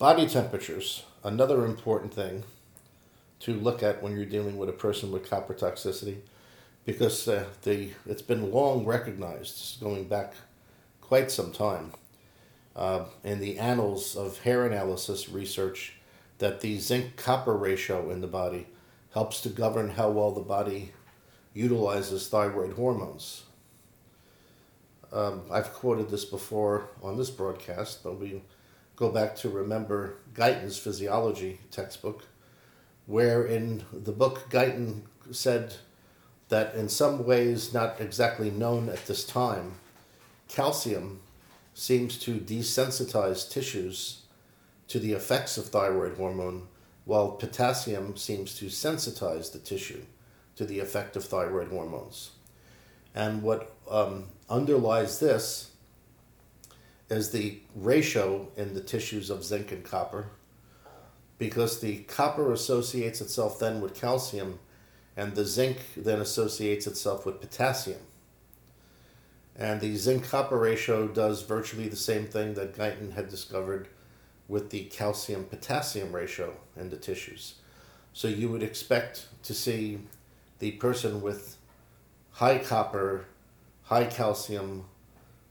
Body 0.03 0.27
temperatures, 0.27 1.05
another 1.24 1.63
important 1.63 2.13
thing 2.13 2.43
to 3.39 3.53
look 3.53 3.81
at 3.81 4.03
when 4.03 4.13
you're 4.13 4.25
dealing 4.25 4.57
with 4.57 4.67
a 4.67 4.74
person 4.74 5.13
with 5.13 5.29
copper 5.29 5.53
toxicity, 5.53 6.17
because 6.83 7.25
uh, 7.25 7.45
the 7.62 7.91
it's 8.05 8.22
been 8.22 8.51
long 8.51 8.86
recognized, 8.86 9.79
going 9.79 10.03
back 10.03 10.33
quite 11.00 11.31
some 11.31 11.53
time, 11.53 11.93
uh, 12.75 13.05
in 13.24 13.39
the 13.39 13.57
annals 13.57 14.17
of 14.17 14.39
hair 14.39 14.65
analysis 14.65 15.29
research, 15.29 15.93
that 16.39 16.60
the 16.60 16.79
zinc 16.79 17.15
copper 17.15 17.55
ratio 17.55 18.10
in 18.10 18.19
the 18.19 18.27
body 18.27 18.67
helps 19.13 19.39
to 19.39 19.48
govern 19.48 19.91
how 19.91 20.10
well 20.10 20.31
the 20.31 20.41
body 20.41 20.91
utilizes 21.53 22.27
thyroid 22.27 22.74
hormones. 22.74 23.43
Um, 25.13 25.43
I've 25.50 25.72
quoted 25.72 26.10
this 26.10 26.25
before 26.25 26.89
on 27.01 27.17
this 27.17 27.29
broadcast, 27.29 28.03
but 28.03 28.19
we 28.19 28.41
go 28.95 29.09
back 29.09 29.35
to 29.38 29.50
remember 29.50 30.15
Guyton's 30.33 30.77
physiology 30.77 31.59
textbook, 31.71 32.25
where 33.05 33.45
in 33.45 33.83
the 33.91 34.12
book 34.12 34.50
Guyton 34.50 35.01
said 35.31 35.75
that 36.50 36.75
in 36.75 36.89
some 36.89 37.25
ways 37.25 37.73
not 37.73 38.00
exactly 38.00 38.51
known 38.51 38.89
at 38.89 39.05
this 39.05 39.25
time, 39.25 39.73
calcium 40.47 41.21
seems 41.73 42.17
to 42.19 42.39
desensitize 42.39 43.50
tissues 43.50 44.21
to 44.88 45.00
the 45.00 45.13
effects 45.13 45.57
of 45.57 45.65
thyroid 45.65 46.17
hormone, 46.17 46.67
while 47.05 47.31
potassium 47.31 48.15
seems 48.15 48.55
to 48.59 48.65
sensitize 48.65 49.51
the 49.51 49.59
tissue 49.59 50.03
to 50.55 50.65
the 50.65 50.79
effect 50.79 51.15
of 51.15 51.25
thyroid 51.25 51.69
hormones. 51.69 52.31
And 53.15 53.41
what 53.41 53.75
um, 53.89 54.25
underlies 54.50 55.19
this 55.19 55.71
is 57.17 57.32
the 57.32 57.60
ratio 57.75 58.48
in 58.55 58.74
the 58.74 58.82
tissues 58.82 59.29
of 59.29 59.43
zinc 59.43 59.72
and 59.72 59.84
copper, 59.84 60.29
because 61.38 61.79
the 61.79 62.00
copper 62.03 62.51
associates 62.51 63.22
itself 63.22 63.60
then 63.60 63.82
with 63.82 63.96
calcium, 63.96 64.60
and 65.15 65.36
the 65.36 65.46
zinc 65.46 65.77
then 65.96 66.20
associates 66.20 66.88
itself 66.88 67.25
with 67.25 67.41
potassium. 67.41 68.00
And 69.55 69.82
the 69.82 69.96
zinc 69.96 70.27
copper 70.29 70.58
ratio 70.58 71.08
does 71.08 71.43
virtually 71.43 71.88
the 71.88 71.96
same 71.96 72.25
thing 72.25 72.55
that 72.55 72.75
Guyton 72.75 73.13
had 73.13 73.29
discovered 73.29 73.88
with 74.48 74.72
the 74.72 74.86
calcium 74.86 75.46
potassium 75.46 76.12
ratio 76.12 76.55
in 76.75 76.89
the 76.89 76.98
tissues. 76.98 77.55
So 78.13 78.27
you 78.27 78.50
would 78.50 78.63
expect 78.63 79.27
to 79.43 79.53
see 79.53 80.00
the 80.60 80.72
person 80.74 81.22
with 81.22 81.58
high 82.32 82.58
copper, 82.58 83.25
high 83.84 84.05
calcium, 84.05 84.86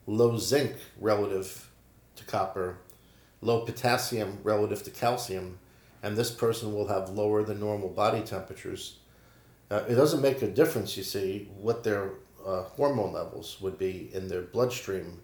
low 0.06 0.36
zinc 0.36 0.76
relative 0.98 1.68
to 2.16 2.24
copper, 2.24 2.78
low 3.40 3.60
potassium 3.60 4.38
relative 4.42 4.82
to 4.84 4.90
calcium, 4.90 5.58
and 6.02 6.16
this 6.16 6.30
person 6.30 6.74
will 6.74 6.88
have 6.88 7.10
lower 7.10 7.42
than 7.42 7.60
normal 7.60 7.88
body 7.88 8.22
temperatures. 8.22 8.98
Uh, 9.70 9.82
it 9.88 9.94
doesn't 9.94 10.20
make 10.20 10.42
a 10.42 10.48
difference, 10.48 10.96
you 10.96 11.02
see, 11.02 11.48
what 11.56 11.84
their 11.84 12.10
uh, 12.44 12.62
hormone 12.62 13.12
levels 13.12 13.60
would 13.60 13.78
be 13.78 14.10
in 14.12 14.28
their 14.28 14.42
bloodstream 14.42 15.20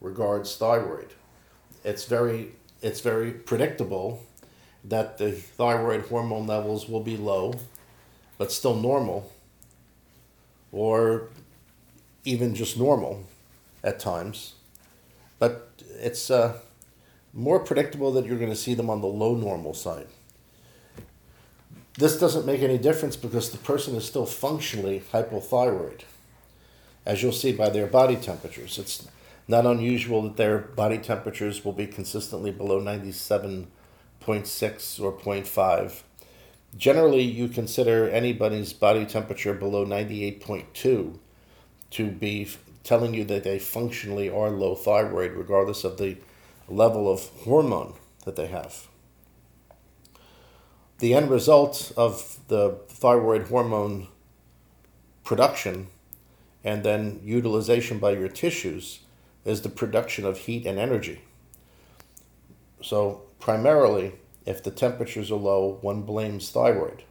regards 0.00 0.56
thyroid. 0.56 1.14
It's 1.84 2.04
very, 2.04 2.52
it's 2.82 3.00
very 3.00 3.30
predictable 3.30 4.22
that 4.84 5.18
the 5.18 5.32
thyroid 5.32 6.06
hormone 6.06 6.46
levels 6.46 6.88
will 6.88 7.00
be 7.02 7.16
low, 7.16 7.54
but 8.38 8.52
still 8.52 8.74
normal, 8.74 9.32
or 10.72 11.28
even 12.24 12.54
just 12.54 12.76
normal 12.76 13.24
at 13.86 14.00
times. 14.00 14.54
But 15.38 15.70
it's 16.00 16.30
uh, 16.30 16.58
more 17.32 17.60
predictable 17.60 18.12
that 18.12 18.26
you're 18.26 18.36
going 18.38 18.50
to 18.50 18.56
see 18.56 18.74
them 18.74 18.90
on 18.90 19.00
the 19.00 19.06
low 19.06 19.34
normal 19.34 19.72
side. 19.72 20.08
This 21.98 22.18
doesn't 22.18 22.44
make 22.44 22.60
any 22.60 22.76
difference 22.76 23.16
because 23.16 23.50
the 23.50 23.58
person 23.58 23.94
is 23.94 24.04
still 24.04 24.26
functionally 24.26 25.02
hypothyroid, 25.12 26.02
as 27.06 27.22
you'll 27.22 27.32
see 27.32 27.52
by 27.52 27.70
their 27.70 27.86
body 27.86 28.16
temperatures. 28.16 28.76
It's 28.78 29.08
not 29.48 29.64
unusual 29.64 30.22
that 30.22 30.36
their 30.36 30.58
body 30.58 30.98
temperatures 30.98 31.64
will 31.64 31.72
be 31.72 31.86
consistently 31.86 32.50
below 32.50 32.80
97.6 32.80 33.66
or 35.00 35.12
0.5. 35.12 36.02
Generally, 36.76 37.22
you 37.22 37.48
consider 37.48 38.10
anybody's 38.10 38.74
body 38.74 39.06
temperature 39.06 39.54
below 39.54 39.86
98.2 39.86 41.18
to 41.90 42.10
be 42.10 42.46
telling 42.86 43.14
you 43.14 43.24
that 43.24 43.42
they 43.42 43.58
functionally 43.58 44.30
are 44.30 44.48
low 44.48 44.76
thyroid, 44.76 45.32
regardless 45.32 45.82
of 45.82 45.98
the 45.98 46.16
level 46.68 47.10
of 47.10 47.28
hormone 47.44 47.94
that 48.24 48.36
they 48.36 48.46
have. 48.46 48.86
The 50.98 51.12
end 51.12 51.28
result 51.28 51.92
of 51.96 52.38
the 52.46 52.78
thyroid 52.88 53.48
hormone 53.48 54.06
production 55.24 55.88
and 56.62 56.84
then 56.84 57.20
utilization 57.24 57.98
by 57.98 58.12
your 58.12 58.28
tissues 58.28 59.00
is 59.44 59.62
the 59.62 59.68
production 59.68 60.24
of 60.24 60.38
heat 60.38 60.64
and 60.64 60.78
energy. 60.78 61.22
So, 62.82 63.22
primarily, 63.40 64.12
if 64.44 64.62
the 64.62 64.70
temperatures 64.70 65.30
are 65.32 65.36
low, 65.36 65.78
one 65.80 66.02
blames 66.02 66.50
thyroid. 66.50 67.02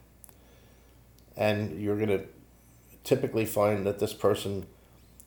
And 1.35 1.81
you're 1.81 1.97
going 1.97 2.17
to 2.17 2.25
typically 3.03 3.45
find 3.45 3.85
that 3.85 3.99
this 3.99 4.13
person 4.13 4.65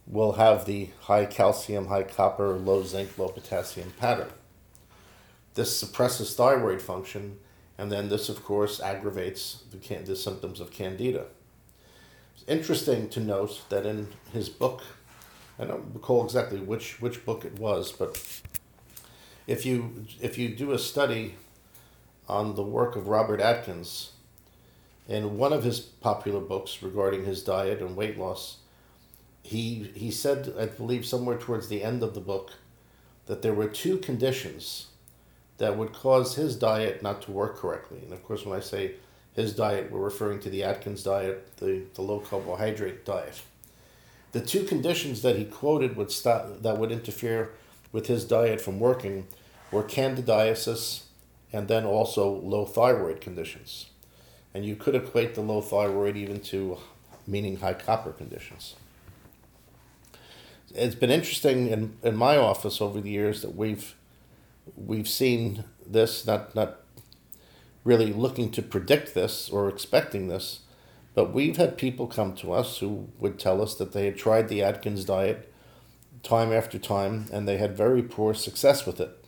will 0.08 0.32
have 0.32 0.64
the 0.64 0.88
high 1.02 1.26
calcium, 1.26 1.88
high 1.88 2.02
copper, 2.02 2.54
low 2.54 2.82
zinc, 2.82 3.18
low 3.18 3.28
potassium 3.28 3.92
pattern. 3.98 4.30
This 5.54 5.76
suppresses 5.76 6.34
thyroid 6.34 6.80
function, 6.80 7.38
and 7.76 7.92
then 7.92 8.08
this, 8.08 8.28
of 8.28 8.44
course, 8.44 8.80
aggravates 8.80 9.64
the, 9.70 9.76
can- 9.76 10.04
the 10.04 10.16
symptoms 10.16 10.60
of 10.60 10.70
candida. 10.70 11.26
It's 12.34 12.44
interesting 12.48 13.08
to 13.10 13.20
note 13.20 13.62
that 13.68 13.84
in 13.84 14.08
his 14.32 14.48
book, 14.48 14.82
I 15.58 15.64
don't 15.64 15.92
recall 15.92 16.24
exactly 16.24 16.60
which, 16.60 17.00
which 17.02 17.24
book 17.26 17.44
it 17.44 17.58
was, 17.58 17.92
but 17.92 18.42
if 19.46 19.64
you 19.64 20.06
if 20.20 20.38
you 20.38 20.50
do 20.54 20.72
a 20.72 20.78
study 20.78 21.34
on 22.28 22.54
the 22.54 22.62
work 22.62 22.94
of 22.94 23.08
Robert 23.08 23.40
Atkins, 23.40 24.12
in 25.08 25.38
one 25.38 25.54
of 25.54 25.64
his 25.64 25.80
popular 25.80 26.40
books 26.40 26.82
regarding 26.82 27.24
his 27.24 27.42
diet 27.42 27.80
and 27.80 27.96
weight 27.96 28.18
loss, 28.18 28.58
he 29.49 29.90
he 29.95 30.11
said, 30.11 30.52
I 30.59 30.67
believe, 30.67 31.07
somewhere 31.07 31.38
towards 31.38 31.69
the 31.69 31.83
end 31.83 32.02
of 32.02 32.12
the 32.12 32.21
book, 32.21 32.52
that 33.25 33.40
there 33.40 33.55
were 33.55 33.67
two 33.67 33.97
conditions 33.97 34.88
that 35.57 35.76
would 35.78 35.95
cause 35.95 36.35
his 36.35 36.55
diet 36.55 37.02
not 37.02 37.23
to 37.23 37.31
work 37.31 37.57
correctly. 37.57 38.00
And 38.02 38.12
of 38.12 38.23
course, 38.23 38.45
when 38.45 38.57
I 38.57 38.61
say 38.61 38.97
his 39.35 39.55
diet, 39.55 39.90
we're 39.90 40.00
referring 40.00 40.40
to 40.40 40.50
the 40.50 40.64
Atkins 40.64 41.02
diet, 41.02 41.57
the, 41.57 41.85
the 41.95 42.02
low 42.02 42.21
carbohydrate 42.21 43.07
diet. 43.07 43.40
The 44.33 44.43
two 44.43 44.64
conditions 44.64 45.23
that 45.23 45.37
he 45.37 45.47
quoted 45.47 45.97
would 45.97 46.12
stop, 46.12 46.61
that 46.61 46.76
would 46.76 46.93
interfere 46.93 47.52
with 47.90 48.07
his 48.07 48.25
diet 48.26 48.61
from 48.61 48.78
working 48.78 49.26
were 49.71 49.83
candidiasis 49.83 51.05
and 51.55 51.69
then 51.69 51.87
also 51.87 52.31
low 52.31 52.67
thyroid 52.67 53.23
conditions. 53.23 53.87
And 54.52 54.67
you 54.67 54.76
could 54.76 54.95
equate 54.95 55.35
the 55.35 55.40
low 55.40 55.62
thyroid 55.62 56.19
even 56.19 56.40
to 56.52 56.76
meaning 57.26 57.57
high 57.57 57.75
copper 57.75 58.12
conditions. 58.12 58.76
It's 60.75 60.94
been 60.94 61.10
interesting 61.10 61.68
in, 61.68 61.96
in 62.02 62.16
my 62.16 62.37
office 62.37 62.80
over 62.80 63.00
the 63.00 63.10
years 63.10 63.42
that 63.42 63.54
we've 63.56 63.94
we've 64.76 65.08
seen 65.08 65.64
this 65.87 66.26
not 66.26 66.54
not 66.54 66.80
really 67.84 68.12
looking 68.12 68.50
to 68.50 68.62
predict 68.62 69.14
this 69.14 69.48
or 69.48 69.68
expecting 69.68 70.28
this, 70.28 70.60
but 71.14 71.32
we've 71.32 71.56
had 71.56 71.78
people 71.78 72.06
come 72.06 72.34
to 72.34 72.52
us 72.52 72.78
who 72.78 73.08
would 73.18 73.38
tell 73.38 73.62
us 73.62 73.75
that 73.76 73.92
they 73.92 74.04
had 74.04 74.18
tried 74.18 74.48
the 74.48 74.62
Atkins 74.62 75.04
diet 75.04 75.52
time 76.22 76.52
after 76.52 76.78
time 76.78 77.26
and 77.32 77.48
they 77.48 77.56
had 77.56 77.76
very 77.76 78.02
poor 78.02 78.34
success 78.34 78.84
with 78.84 79.00
it. 79.00 79.25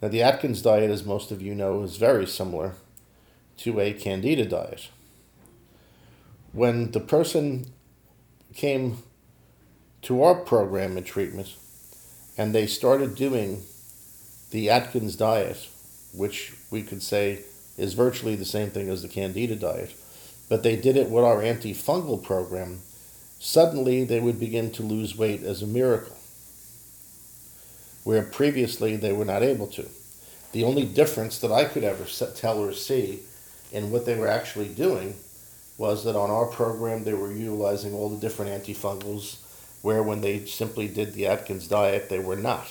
Now, 0.00 0.08
the 0.08 0.22
Atkins 0.22 0.62
diet, 0.62 0.90
as 0.90 1.04
most 1.04 1.30
of 1.30 1.42
you 1.42 1.54
know, 1.54 1.82
is 1.82 1.96
very 1.96 2.26
similar 2.26 2.74
to 3.58 3.80
a 3.80 3.92
Candida 3.92 4.44
diet. 4.44 4.88
When 6.52 6.92
the 6.92 7.00
person 7.00 7.66
came 8.54 9.02
to 10.02 10.22
our 10.22 10.34
program 10.34 10.96
and 10.96 11.06
treatment 11.06 11.54
and 12.38 12.54
they 12.54 12.66
started 12.66 13.16
doing 13.16 13.64
the 14.52 14.70
Atkins 14.70 15.16
diet, 15.16 15.68
which 16.14 16.54
we 16.70 16.82
could 16.82 17.02
say 17.02 17.40
is 17.76 17.94
virtually 17.94 18.36
the 18.36 18.44
same 18.44 18.70
thing 18.70 18.88
as 18.88 19.02
the 19.02 19.08
Candida 19.08 19.56
diet, 19.56 19.92
but 20.48 20.62
they 20.62 20.76
did 20.76 20.96
it 20.96 21.10
with 21.10 21.24
our 21.24 21.42
antifungal 21.42 22.22
program, 22.22 22.80
suddenly 23.40 24.04
they 24.04 24.20
would 24.20 24.40
begin 24.40 24.70
to 24.70 24.82
lose 24.82 25.18
weight 25.18 25.42
as 25.42 25.62
a 25.62 25.66
miracle, 25.66 26.16
where 28.04 28.22
previously 28.22 28.96
they 28.96 29.12
were 29.12 29.24
not 29.24 29.42
able 29.42 29.66
to. 29.66 29.86
The 30.52 30.64
only 30.64 30.84
difference 30.84 31.38
that 31.40 31.52
I 31.52 31.64
could 31.64 31.84
ever 31.84 32.04
tell 32.34 32.58
or 32.58 32.72
see 32.72 33.20
in 33.70 33.90
what 33.90 34.06
they 34.06 34.16
were 34.16 34.28
actually 34.28 34.68
doing 34.68 35.14
was 35.76 36.04
that 36.04 36.16
on 36.16 36.30
our 36.30 36.46
program 36.46 37.04
they 37.04 37.12
were 37.12 37.30
utilizing 37.30 37.92
all 37.92 38.08
the 38.08 38.16
different 38.16 38.50
antifungals, 38.50 39.36
where 39.82 40.02
when 40.02 40.20
they 40.20 40.44
simply 40.44 40.88
did 40.88 41.14
the 41.14 41.26
Atkins 41.26 41.68
diet, 41.68 42.08
they 42.08 42.18
were 42.18 42.36
not. 42.36 42.66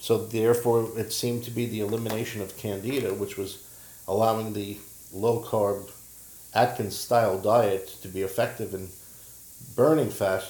So 0.00 0.18
therefore, 0.18 0.90
it 0.98 1.12
seemed 1.12 1.44
to 1.44 1.50
be 1.50 1.66
the 1.66 1.80
elimination 1.80 2.42
of 2.42 2.56
candida, 2.56 3.14
which 3.14 3.38
was 3.38 3.66
allowing 4.06 4.52
the 4.52 4.76
low 5.12 5.42
carb 5.42 5.90
Atkins 6.52 6.96
style 6.96 7.38
diet 7.40 7.88
to 8.02 8.08
be 8.08 8.22
effective 8.22 8.74
in 8.74 8.88
burning 9.74 10.10
fat, 10.10 10.44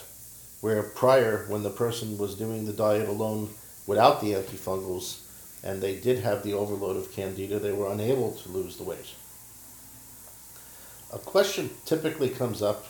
where 0.61 0.83
prior, 0.83 1.45
when 1.49 1.63
the 1.63 1.71
person 1.71 2.19
was 2.19 2.35
doing 2.35 2.65
the 2.65 2.73
diet 2.73 3.09
alone 3.09 3.51
without 3.87 4.21
the 4.21 4.33
antifungals, 4.33 5.21
and 5.63 5.81
they 5.81 5.97
did 5.97 6.19
have 6.19 6.43
the 6.43 6.53
overload 6.53 6.97
of 6.97 7.13
candida, 7.13 7.59
they 7.59 7.73
were 7.73 7.93
unable 7.93 8.33
to 8.33 8.49
lose 8.49 8.77
the 8.77 8.83
weight. 8.83 9.15
A 11.13 11.19
question 11.19 11.71
typically 11.85 12.29
comes 12.29 12.61
up 12.61 12.87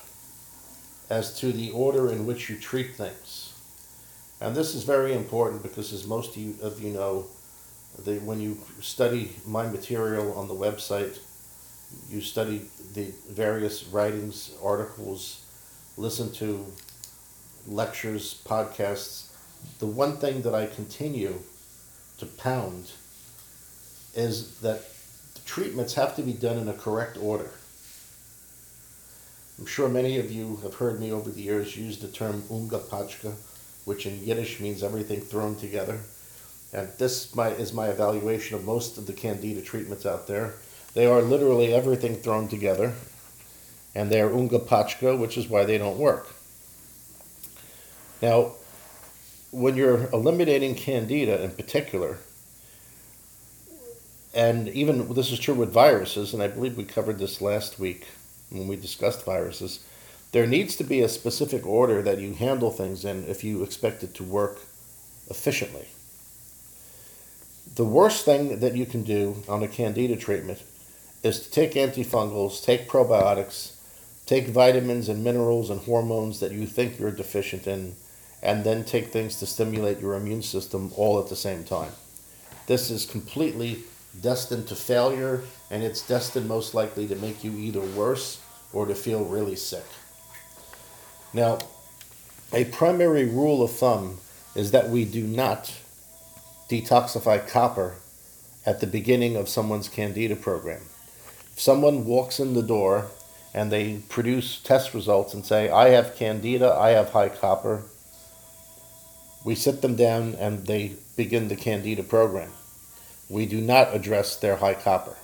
as 1.11 1.39
to 1.41 1.53
the 1.53 1.71
order 1.71 2.11
in 2.11 2.27
which 2.27 2.49
you 2.49 2.59
treat 2.59 2.95
things. 2.95 3.53
And 4.41 4.55
this 4.55 4.75
is 4.75 4.85
very 4.85 5.15
important 5.15 5.63
because, 5.63 5.93
as 5.93 6.07
most 6.07 6.31
of 6.31 6.37
you, 6.37 6.55
of 6.63 6.81
you 6.81 6.93
know, 6.93 7.27
the, 8.05 8.19
when 8.21 8.41
you 8.41 8.59
study 8.81 9.37
my 9.47 9.67
material 9.67 10.33
on 10.35 10.49
the 10.49 10.55
website, 10.55 11.19
you 12.09 12.21
study 12.21 12.63
the 12.95 13.13
various 13.31 13.85
writings, 13.85 14.53
articles, 14.63 15.45
listen 15.97 16.33
to 16.33 16.67
lectures, 17.67 18.43
podcasts. 18.45 19.29
The 19.79 19.87
one 19.87 20.17
thing 20.17 20.43
that 20.43 20.55
I 20.55 20.67
continue 20.67 21.41
to 22.19 22.27
pound 22.27 22.91
is 24.15 24.61
that 24.61 24.83
treatments 25.45 25.95
have 25.95 26.17
to 26.17 26.23
be 26.23 26.33
done 26.33 26.59
in 26.59 26.69
a 26.69 26.75
correct 26.75 27.17
order. 27.17 27.51
I'm 29.59 29.67
sure 29.67 29.89
many 29.89 30.19
of 30.19 30.33
you 30.33 30.59
have 30.63 30.75
heard 30.75 31.01
me 31.01 31.13
over 31.13 31.31
the 31.31 31.43
years 31.43 31.77
use 31.77 31.99
the 31.99 32.09
term 32.09 32.43
unga 32.51 32.81
pachka, 32.81 33.35
which 33.85 34.05
in 34.05 34.25
Yiddish 34.25 34.59
means 34.59 34.83
everything 34.83 35.21
thrown 35.21 35.55
together. 35.55 36.01
And 36.73 36.89
this 36.99 37.35
my, 37.37 37.51
is 37.51 37.73
my 37.73 37.89
evaluation 37.89 38.57
of 38.57 38.65
most 38.65 38.99
of 38.99 39.07
the 39.07 39.13
candida 39.13 39.63
treatments 39.63 40.07
out 40.07 40.27
there. 40.27 40.55
They 40.95 41.07
are 41.07 41.23
literally 41.23 41.73
everything 41.73 42.17
thrown 42.17 42.49
together, 42.49 42.95
and 43.95 44.11
they 44.11 44.21
are 44.21 44.33
unga 44.33 44.59
pachka, 44.59 45.17
which 45.17 45.39
is 45.39 45.49
why 45.49 45.65
they 45.65 45.79
don't 45.79 45.99
work. 45.99 46.35
Now, 48.21 48.55
when 49.53 49.77
you're 49.77 50.09
eliminating 50.13 50.75
candida 50.75 51.41
in 51.45 51.53
particular, 51.53 52.19
and 54.35 54.69
even 54.69 55.15
this 55.15 55.31
is 55.31 55.39
true 55.39 55.55
with 55.55 55.73
viruses, 55.73 56.35
and 56.35 56.43
I 56.43 56.49
believe 56.49 56.77
we 56.77 56.85
covered 56.85 57.21
this 57.21 57.41
last 57.41 57.79
week 57.79 58.09
when 58.55 58.69
we 58.69 58.77
discussed 58.77 59.25
viruses 59.25 59.81
there 60.35 60.49
needs 60.49 60.75
to 60.75 60.83
be 60.83 61.01
a 61.01 61.09
specific 61.09 61.65
order 61.65 62.03
that 62.03 62.19
you 62.19 62.35
handle 62.35 62.73
things 62.73 63.05
in 63.05 63.25
if 63.29 63.45
you 63.45 63.63
expect 63.63 64.03
it 64.03 64.15
to 64.15 64.25
work 64.25 64.59
efficiently. 65.31 65.87
The 67.77 67.85
worst 67.85 68.25
thing 68.25 68.59
that 68.59 68.75
you 68.75 68.85
can 68.85 69.05
do 69.05 69.45
on 69.49 69.63
a 69.63 69.69
candida 69.69 70.17
treatment 70.17 70.61
is 71.23 71.39
to 71.39 71.51
take 71.53 71.75
antifungals, 71.75 72.65
take 72.65 72.89
probiotics, 72.89 73.75
take 74.27 74.49
vitamins 74.49 75.09
and 75.09 75.23
minerals 75.23 75.71
and 75.71 75.83
hormones 75.83 76.41
that 76.41 76.51
you 76.51 76.67
think 76.67 76.99
you're 76.99 77.13
deficient 77.13 77.69
in, 77.69 77.95
and 78.43 78.65
then 78.65 78.83
take 78.83 79.13
things 79.13 79.39
to 79.39 79.47
stimulate 79.47 80.01
your 80.01 80.15
immune 80.15 80.43
system 80.43 80.91
all 80.97 81.21
at 81.21 81.29
the 81.29 81.37
same 81.37 81.63
time. 81.63 81.93
This 82.67 82.91
is 82.91 83.07
completely 83.07 83.85
destined 84.21 84.67
to 84.67 84.75
failure, 84.75 85.45
and 85.71 85.85
it's 85.85 86.05
destined 86.05 86.49
most 86.49 86.75
likely 86.75 87.07
to 87.07 87.15
make 87.15 87.45
you 87.45 87.53
either 87.53 87.81
worse 87.81 88.41
or 88.75 88.87
to 88.87 88.95
feel 88.95 89.25
really 89.25 89.57
sick. 89.57 89.85
Now, 91.33 91.59
a 92.53 92.65
primary 92.67 93.25
rule 93.25 93.63
of 93.63 93.71
thumb 93.71 94.19
is 94.55 94.73
that 94.73 94.91
we 94.91 95.05
do 95.05 95.25
not 95.25 95.73
detoxify 96.69 97.47
copper 97.49 97.95
at 98.67 98.81
the 98.81 98.87
beginning 98.87 99.37
of 99.37 99.49
someone's 99.49 99.89
candida 99.89 100.37
program. 100.37 100.83
If 101.53 101.61
someone 101.61 102.05
walks 102.05 102.41
in 102.41 102.55
the 102.55 102.63
door 102.63 103.07
and 103.53 103.71
they 103.71 103.99
produce 104.09 104.61
test 104.61 104.95
results 104.95 105.35
and 105.35 105.45
say, 105.45 105.71
I 105.71 105.91
have 105.91 106.17
candida, 106.17 106.73
I 106.73 106.91
have 106.91 107.11
high 107.11 107.29
copper, 107.29 107.83
we 109.45 109.55
sit 109.55 109.83
them 109.83 109.95
down 109.95 110.35
and 110.35 110.67
they 110.67 110.97
begin 111.17 111.49
the 111.49 111.57
candida 111.57 112.03
program. 112.03 112.51
We 113.29 113.47
do 113.47 113.61
not 113.61 113.95
address 113.95 114.37
their 114.37 114.57
high 114.57 114.75
copper. 114.75 115.17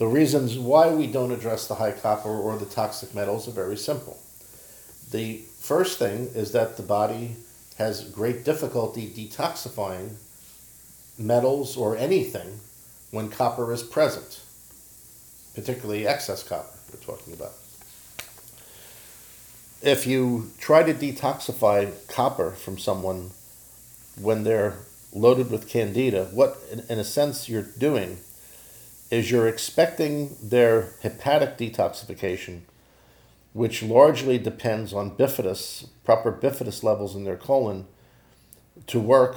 The 0.00 0.06
reasons 0.06 0.58
why 0.58 0.88
we 0.88 1.06
don't 1.06 1.30
address 1.30 1.68
the 1.68 1.74
high 1.74 1.92
copper 1.92 2.30
or 2.30 2.56
the 2.56 2.64
toxic 2.64 3.14
metals 3.14 3.46
are 3.46 3.50
very 3.50 3.76
simple. 3.76 4.18
The 5.10 5.42
first 5.58 5.98
thing 5.98 6.30
is 6.34 6.52
that 6.52 6.78
the 6.78 6.82
body 6.82 7.36
has 7.76 8.08
great 8.08 8.42
difficulty 8.42 9.10
detoxifying 9.10 10.14
metals 11.18 11.76
or 11.76 11.98
anything 11.98 12.60
when 13.10 13.28
copper 13.28 13.74
is 13.74 13.82
present, 13.82 14.40
particularly 15.54 16.06
excess 16.06 16.42
copper 16.42 16.78
we're 16.90 17.00
talking 17.00 17.34
about. 17.34 17.52
If 19.82 20.06
you 20.06 20.50
try 20.58 20.82
to 20.82 20.94
detoxify 20.94 21.92
copper 22.08 22.52
from 22.52 22.78
someone 22.78 23.32
when 24.18 24.44
they're 24.44 24.78
loaded 25.12 25.50
with 25.50 25.68
candida, 25.68 26.30
what 26.32 26.56
in, 26.72 26.84
in 26.88 26.98
a 26.98 27.04
sense 27.04 27.50
you're 27.50 27.60
doing 27.60 28.16
is 29.10 29.30
you're 29.30 29.48
expecting 29.48 30.36
their 30.42 30.92
hepatic 31.02 31.58
detoxification 31.58 32.62
which 33.52 33.82
largely 33.82 34.38
depends 34.38 34.92
on 34.92 35.16
bifidus, 35.16 35.88
proper 36.04 36.32
bifidus 36.32 36.82
levels 36.82 37.16
in 37.16 37.24
their 37.24 37.36
colon, 37.36 37.86
to 38.86 39.00
work 39.00 39.36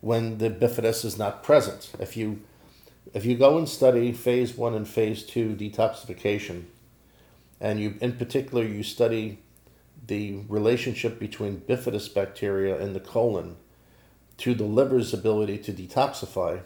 when 0.00 0.38
the 0.38 0.50
bifidus 0.50 1.04
is 1.04 1.16
not 1.16 1.42
present. 1.42 1.92
If 1.98 2.16
you 2.16 2.42
if 3.14 3.24
you 3.24 3.36
go 3.36 3.58
and 3.58 3.68
study 3.68 4.12
phase 4.12 4.56
one 4.56 4.74
and 4.74 4.86
phase 4.86 5.24
two 5.24 5.54
detoxification, 5.54 6.64
and 7.60 7.80
you 7.80 7.96
in 8.00 8.14
particular 8.14 8.64
you 8.64 8.82
study 8.82 9.38
the 10.06 10.40
relationship 10.48 11.18
between 11.18 11.60
bifidus 11.60 12.12
bacteria 12.12 12.78
in 12.78 12.92
the 12.92 13.00
colon 13.00 13.56
to 14.38 14.54
the 14.54 14.64
liver's 14.64 15.12
ability 15.12 15.58
to 15.58 15.72
detoxify, 15.72 16.60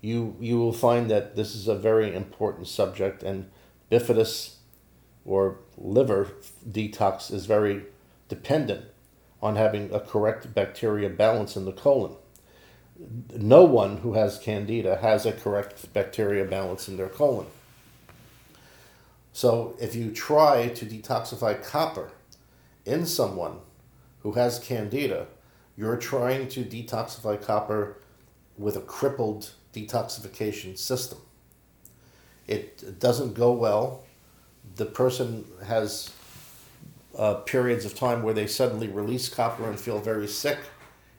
you 0.00 0.36
you 0.40 0.58
will 0.58 0.72
find 0.72 1.10
that 1.10 1.36
this 1.36 1.54
is 1.54 1.68
a 1.68 1.74
very 1.74 2.14
important 2.14 2.66
subject 2.66 3.22
and 3.22 3.50
bifidus 3.90 4.54
or 5.24 5.58
liver 5.76 6.32
detox 6.68 7.32
is 7.32 7.46
very 7.46 7.84
dependent 8.28 8.86
on 9.42 9.56
having 9.56 9.92
a 9.92 10.00
correct 10.00 10.54
bacteria 10.54 11.08
balance 11.08 11.56
in 11.56 11.64
the 11.64 11.72
colon. 11.72 12.14
No 13.34 13.64
one 13.64 13.98
who 13.98 14.14
has 14.14 14.38
candida 14.38 14.96
has 14.96 15.24
a 15.24 15.32
correct 15.32 15.92
bacteria 15.92 16.44
balance 16.44 16.88
in 16.88 16.96
their 16.96 17.08
colon. 17.08 17.46
So 19.32 19.76
if 19.80 19.94
you 19.94 20.10
try 20.10 20.68
to 20.68 20.84
detoxify 20.84 21.62
copper 21.62 22.10
in 22.84 23.06
someone 23.06 23.60
who 24.20 24.32
has 24.32 24.58
candida, 24.58 25.28
you're 25.76 25.96
trying 25.96 26.48
to 26.48 26.64
detoxify 26.64 27.42
copper 27.42 27.96
with 28.58 28.76
a 28.76 28.80
crippled 28.80 29.52
detoxification 29.72 30.76
system. 30.76 31.18
It 32.46 32.98
doesn't 32.98 33.34
go 33.34 33.52
well 33.52 34.04
the 34.76 34.86
person 34.86 35.44
has 35.66 36.10
uh, 37.16 37.34
periods 37.34 37.84
of 37.84 37.94
time 37.94 38.22
where 38.22 38.34
they 38.34 38.46
suddenly 38.46 38.88
release 38.88 39.28
copper 39.28 39.68
and 39.68 39.78
feel 39.78 39.98
very 39.98 40.26
sick, 40.26 40.58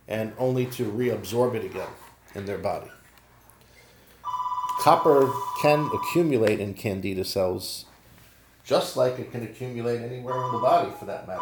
and 0.08 0.34
only 0.38 0.66
to 0.66 0.86
reabsorb 0.86 1.56
it 1.56 1.66
again 1.66 1.90
in 2.34 2.46
their 2.46 2.58
body. 2.58 2.90
Copper 4.80 5.32
can 5.62 5.90
accumulate 5.94 6.60
in 6.60 6.74
candida 6.74 7.24
cells 7.24 7.86
just 8.64 8.96
like 8.96 9.20
it 9.20 9.32
can 9.32 9.44
accumulate 9.44 10.02
anywhere 10.02 10.36
in 10.46 10.52
the 10.54 10.60
body 10.60 10.92
for 10.98 11.06
that 11.06 11.28
matter. 11.28 11.42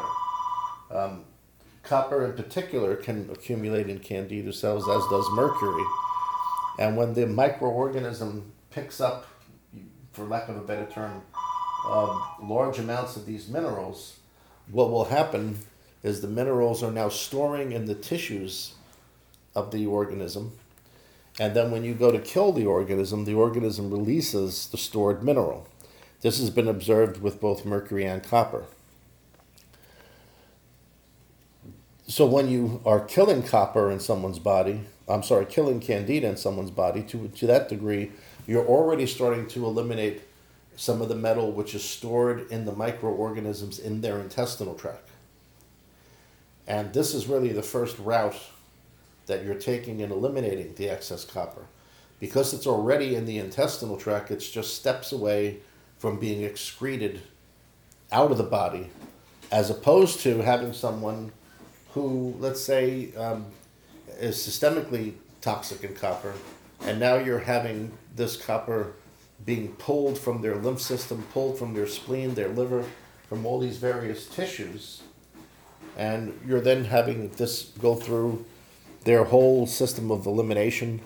Um, 0.90 1.26
copper 1.84 2.26
in 2.26 2.34
particular 2.34 2.96
can 2.96 3.30
accumulate 3.32 3.90
in 3.90 4.00
candida 4.00 4.52
cells, 4.54 4.90
as 4.90 5.04
does 5.10 5.30
mercury. 5.32 5.84
And 6.80 6.96
when 6.96 7.14
the 7.14 7.26
microorganism 7.26 8.44
picks 8.72 9.02
up, 9.02 9.28
for 10.14 10.24
lack 10.24 10.48
of 10.48 10.56
a 10.56 10.62
better 10.62 10.86
term, 10.86 11.22
uh, 11.86 12.18
large 12.42 12.80
amounts 12.80 13.18
of 13.18 13.26
these 13.26 13.50
minerals, 13.50 14.18
what 14.72 14.90
will 14.90 15.06
happen 15.06 15.60
is 16.04 16.22
the 16.22 16.28
minerals 16.30 16.82
are 16.82 16.92
now 16.92 17.10
storing 17.10 17.74
in 17.74 17.86
the 17.86 17.96
tissues 17.96 18.76
of 19.54 19.72
the 19.72 19.86
organism. 19.86 20.54
And 21.38 21.54
then 21.54 21.70
when 21.70 21.84
you 21.84 21.94
go 21.94 22.14
to 22.14 22.20
kill 22.20 22.54
the 22.54 22.66
organism, 22.66 23.26
the 23.26 23.34
organism 23.34 23.92
releases 23.92 24.68
the 24.70 24.78
stored 24.78 25.22
mineral. 25.22 25.68
This 26.22 26.40
has 26.40 26.50
been 26.50 26.70
observed 26.70 27.22
with 27.22 27.42
both 27.42 27.66
mercury 27.66 28.06
and 28.06 28.24
copper. 28.24 28.64
So 32.08 32.26
when 32.26 32.48
you 32.48 32.82
are 32.86 33.02
killing 33.02 33.44
copper 33.44 33.92
in 33.92 34.00
someone's 34.00 34.40
body, 34.40 34.86
I'm 35.10 35.24
sorry, 35.24 35.46
killing 35.46 35.80
candida 35.80 36.28
in 36.28 36.38
someone's 36.38 36.72
body, 36.72 37.02
to, 37.04 37.28
to 37.28 37.48
that 37.48 37.68
degree, 37.70 38.12
you're 38.46 38.66
already 38.66 39.08
starting 39.08 39.48
to 39.48 39.66
eliminate 39.66 40.22
some 40.76 41.02
of 41.02 41.10
the 41.10 41.16
metal 41.16 41.52
which 41.52 41.76
is 41.76 41.84
stored 41.84 42.50
in 42.52 42.66
the 42.66 42.72
microorganisms 42.72 43.80
in 43.80 44.02
their 44.02 44.20
intestinal 44.20 44.76
tract. 44.76 45.10
And 46.68 46.94
this 46.94 47.14
is 47.14 47.28
really 47.28 47.52
the 47.52 47.64
first 47.64 47.98
route 48.00 48.40
that 49.26 49.44
you're 49.44 49.56
taking 49.56 50.00
in 50.00 50.12
eliminating 50.12 50.76
the 50.76 50.90
excess 50.90 51.26
copper. 51.26 51.66
Because 52.20 52.54
it's 52.54 52.68
already 52.68 53.16
in 53.16 53.26
the 53.26 53.40
intestinal 53.40 53.98
tract, 53.98 54.30
it's 54.30 54.50
just 54.50 54.76
steps 54.76 55.12
away 55.12 55.58
from 55.98 56.20
being 56.20 56.44
excreted 56.44 57.22
out 58.12 58.32
of 58.32 58.38
the 58.38 58.44
body, 58.44 58.90
as 59.52 59.70
opposed 59.70 60.20
to 60.22 60.40
having 60.40 60.74
someone 60.74 61.32
who, 61.94 62.36
let's 62.40 62.62
say, 62.62 63.16
um, 63.16 63.46
is 64.20 64.36
systemically 64.36 65.14
toxic 65.42 65.84
in 65.84 65.96
copper, 65.96 66.34
and 66.82 67.00
now 67.00 67.16
you're 67.16 67.40
having 67.40 67.92
this 68.16 68.36
copper 68.38 68.94
being 69.46 69.70
pulled 69.74 70.18
from 70.18 70.42
their 70.42 70.56
lymph 70.56 70.82
system, 70.82 71.24
pulled 71.34 71.58
from 71.58 71.74
their 71.74 71.88
spleen, 71.88 72.36
their 72.36 72.50
liver, 72.50 72.84
from 73.28 73.46
all 73.46 73.60
these 73.60 73.78
various 73.78 74.28
tissues, 74.28 75.02
and 75.98 76.38
you're 76.46 76.62
then 76.62 76.86
having 76.86 77.30
this 77.32 77.72
go 77.80 77.96
through 77.96 78.46
their 79.04 79.26
whole 79.26 79.66
system 79.66 80.12
of 80.12 80.26
elimination 80.26 81.02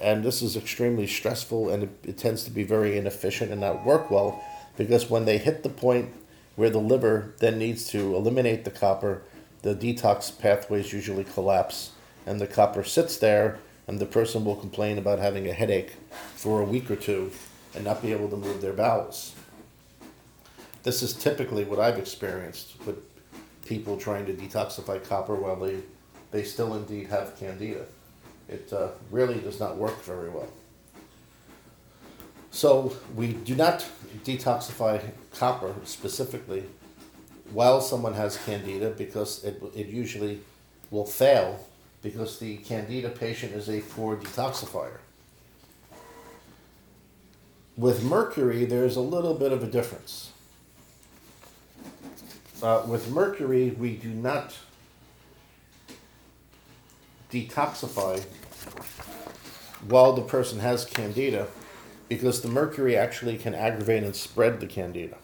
and 0.00 0.24
this 0.24 0.42
is 0.42 0.56
extremely 0.56 1.06
stressful 1.06 1.70
and 1.70 1.84
it, 1.84 1.90
it, 2.04 2.18
tends 2.18 2.44
to 2.44 2.50
be 2.50 2.62
very 2.62 2.98
inefficient 2.98 3.50
and 3.50 3.60
not 3.60 3.84
work 3.84 4.10
well 4.10 4.42
because 4.76 5.08
when 5.08 5.24
they 5.24 5.38
hit 5.38 5.62
the 5.62 5.68
point 5.68 6.10
where 6.56 6.70
the 6.70 6.78
liver 6.78 7.34
then 7.38 7.58
needs 7.58 7.88
to 7.88 8.14
eliminate 8.14 8.64
the 8.64 8.70
copper 8.70 9.22
the 9.62 9.74
detox 9.74 10.36
pathways 10.38 10.92
usually 10.92 11.24
collapse 11.24 11.92
and 12.26 12.40
the 12.40 12.46
copper 12.46 12.84
sits 12.84 13.16
there 13.18 13.58
and 13.86 13.98
the 13.98 14.06
person 14.06 14.44
will 14.44 14.56
complain 14.56 14.98
about 14.98 15.18
having 15.18 15.48
a 15.48 15.52
headache 15.52 15.94
for 16.34 16.60
a 16.60 16.64
week 16.64 16.90
or 16.90 16.96
two 16.96 17.30
and 17.74 17.84
not 17.84 18.00
be 18.00 18.12
able 18.12 18.28
to 18.28 18.36
move 18.36 18.60
their 18.60 18.72
bowels 18.72 19.34
this 20.82 21.02
is 21.02 21.12
typically 21.12 21.64
what 21.64 21.78
i've 21.78 21.98
experienced 21.98 22.74
with 22.86 22.98
people 23.66 23.96
trying 23.96 24.26
to 24.26 24.32
detoxify 24.34 25.02
copper 25.08 25.34
while 25.34 25.56
they, 25.56 25.80
they 26.30 26.42
still 26.42 26.74
indeed 26.74 27.06
have 27.08 27.36
candida 27.38 27.86
it 28.48 28.72
uh, 28.72 28.88
really 29.10 29.40
does 29.40 29.58
not 29.58 29.76
work 29.76 30.02
very 30.02 30.28
well. 30.28 30.48
So 32.50 32.96
we 33.14 33.32
do 33.32 33.54
not 33.54 33.84
detoxify 34.24 35.02
copper 35.34 35.74
specifically 35.84 36.64
while 37.52 37.80
someone 37.80 38.14
has 38.14 38.38
candida 38.44 38.90
because 38.90 39.44
it, 39.44 39.62
it 39.74 39.88
usually 39.88 40.40
will 40.90 41.06
fail 41.06 41.58
because 42.04 42.38
the 42.38 42.58
candida 42.58 43.08
patient 43.08 43.54
is 43.54 43.68
a 43.68 43.80
poor 43.80 44.14
detoxifier. 44.16 44.98
With 47.76 48.04
mercury, 48.04 48.66
there's 48.66 48.94
a 48.94 49.00
little 49.00 49.34
bit 49.34 49.50
of 49.50 49.62
a 49.62 49.66
difference. 49.66 50.30
Uh, 52.62 52.82
with 52.86 53.10
mercury, 53.10 53.70
we 53.70 53.96
do 53.96 54.10
not 54.10 54.54
detoxify 57.32 58.22
while 59.88 60.12
the 60.12 60.22
person 60.22 60.60
has 60.60 60.84
candida 60.84 61.48
because 62.08 62.42
the 62.42 62.48
mercury 62.48 62.96
actually 62.96 63.38
can 63.38 63.54
aggravate 63.54 64.04
and 64.04 64.14
spread 64.14 64.60
the 64.60 64.66
candida. 64.66 65.16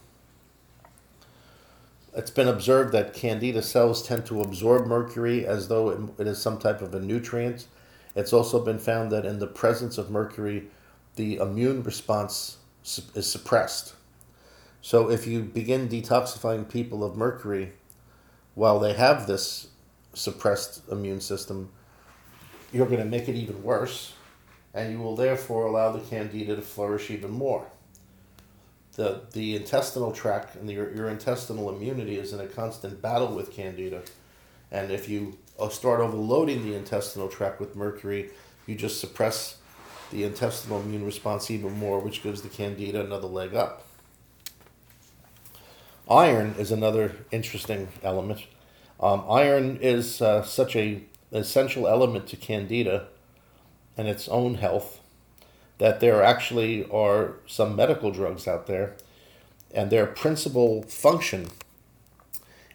It's 2.20 2.30
been 2.30 2.48
observed 2.48 2.92
that 2.92 3.14
candida 3.14 3.62
cells 3.62 4.06
tend 4.06 4.26
to 4.26 4.42
absorb 4.42 4.86
mercury 4.86 5.46
as 5.46 5.68
though 5.68 6.10
it, 6.18 6.26
is 6.26 6.38
some 6.38 6.58
type 6.58 6.82
of 6.82 6.94
a 6.94 7.00
nutrient. 7.00 7.66
It's 8.14 8.34
also 8.34 8.62
been 8.62 8.78
found 8.78 9.10
that 9.10 9.24
in 9.24 9.38
the 9.38 9.46
presence 9.46 9.96
of 9.96 10.10
mercury, 10.10 10.66
the 11.16 11.36
immune 11.36 11.82
response 11.82 12.58
is 12.84 13.26
suppressed. 13.26 13.94
So 14.82 15.10
if 15.10 15.26
you 15.26 15.40
begin 15.40 15.88
detoxifying 15.88 16.70
people 16.70 17.02
of 17.02 17.16
mercury 17.16 17.72
while 18.54 18.78
they 18.78 18.92
have 18.92 19.26
this 19.26 19.68
suppressed 20.12 20.82
immune 20.92 21.22
system, 21.22 21.70
you're 22.70 22.84
going 22.84 22.98
to 22.98 23.06
make 23.06 23.30
it 23.30 23.34
even 23.34 23.62
worse, 23.62 24.12
and 24.74 24.92
you 24.92 24.98
will 24.98 25.16
therefore 25.16 25.64
allow 25.64 25.90
the 25.90 26.00
candida 26.00 26.54
to 26.54 26.60
flourish 26.60 27.10
even 27.10 27.30
more. 27.30 27.64
The, 28.96 29.22
the 29.32 29.56
intestinal 29.56 30.12
tract 30.12 30.56
and 30.56 30.68
the, 30.68 30.74
your, 30.74 30.94
your 30.94 31.08
intestinal 31.08 31.74
immunity 31.74 32.18
is 32.18 32.32
in 32.32 32.40
a 32.40 32.46
constant 32.46 33.00
battle 33.00 33.34
with 33.34 33.52
candida. 33.52 34.02
And 34.70 34.90
if 34.90 35.08
you 35.08 35.38
uh, 35.58 35.68
start 35.68 36.00
overloading 36.00 36.64
the 36.64 36.74
intestinal 36.74 37.28
tract 37.28 37.60
with 37.60 37.76
mercury, 37.76 38.30
you 38.66 38.74
just 38.74 39.00
suppress 39.00 39.58
the 40.10 40.24
intestinal 40.24 40.80
immune 40.80 41.04
response 41.04 41.50
even 41.50 41.78
more, 41.78 42.00
which 42.00 42.22
gives 42.22 42.42
the 42.42 42.48
candida 42.48 43.00
another 43.00 43.28
leg 43.28 43.54
up. 43.54 43.86
Iron 46.08 46.54
is 46.58 46.72
another 46.72 47.14
interesting 47.30 47.88
element. 48.02 48.46
Um, 48.98 49.24
iron 49.28 49.78
is 49.80 50.20
uh, 50.20 50.42
such 50.42 50.74
a 50.74 51.04
essential 51.32 51.86
element 51.86 52.26
to 52.28 52.36
candida 52.36 53.06
and 53.96 54.08
its 54.08 54.28
own 54.28 54.54
health 54.54 54.99
that 55.80 56.00
there 56.00 56.22
actually 56.22 56.86
are 56.90 57.36
some 57.46 57.74
medical 57.74 58.10
drugs 58.10 58.46
out 58.46 58.66
there 58.66 58.94
and 59.72 59.90
their 59.90 60.04
principal 60.04 60.82
function 60.82 61.48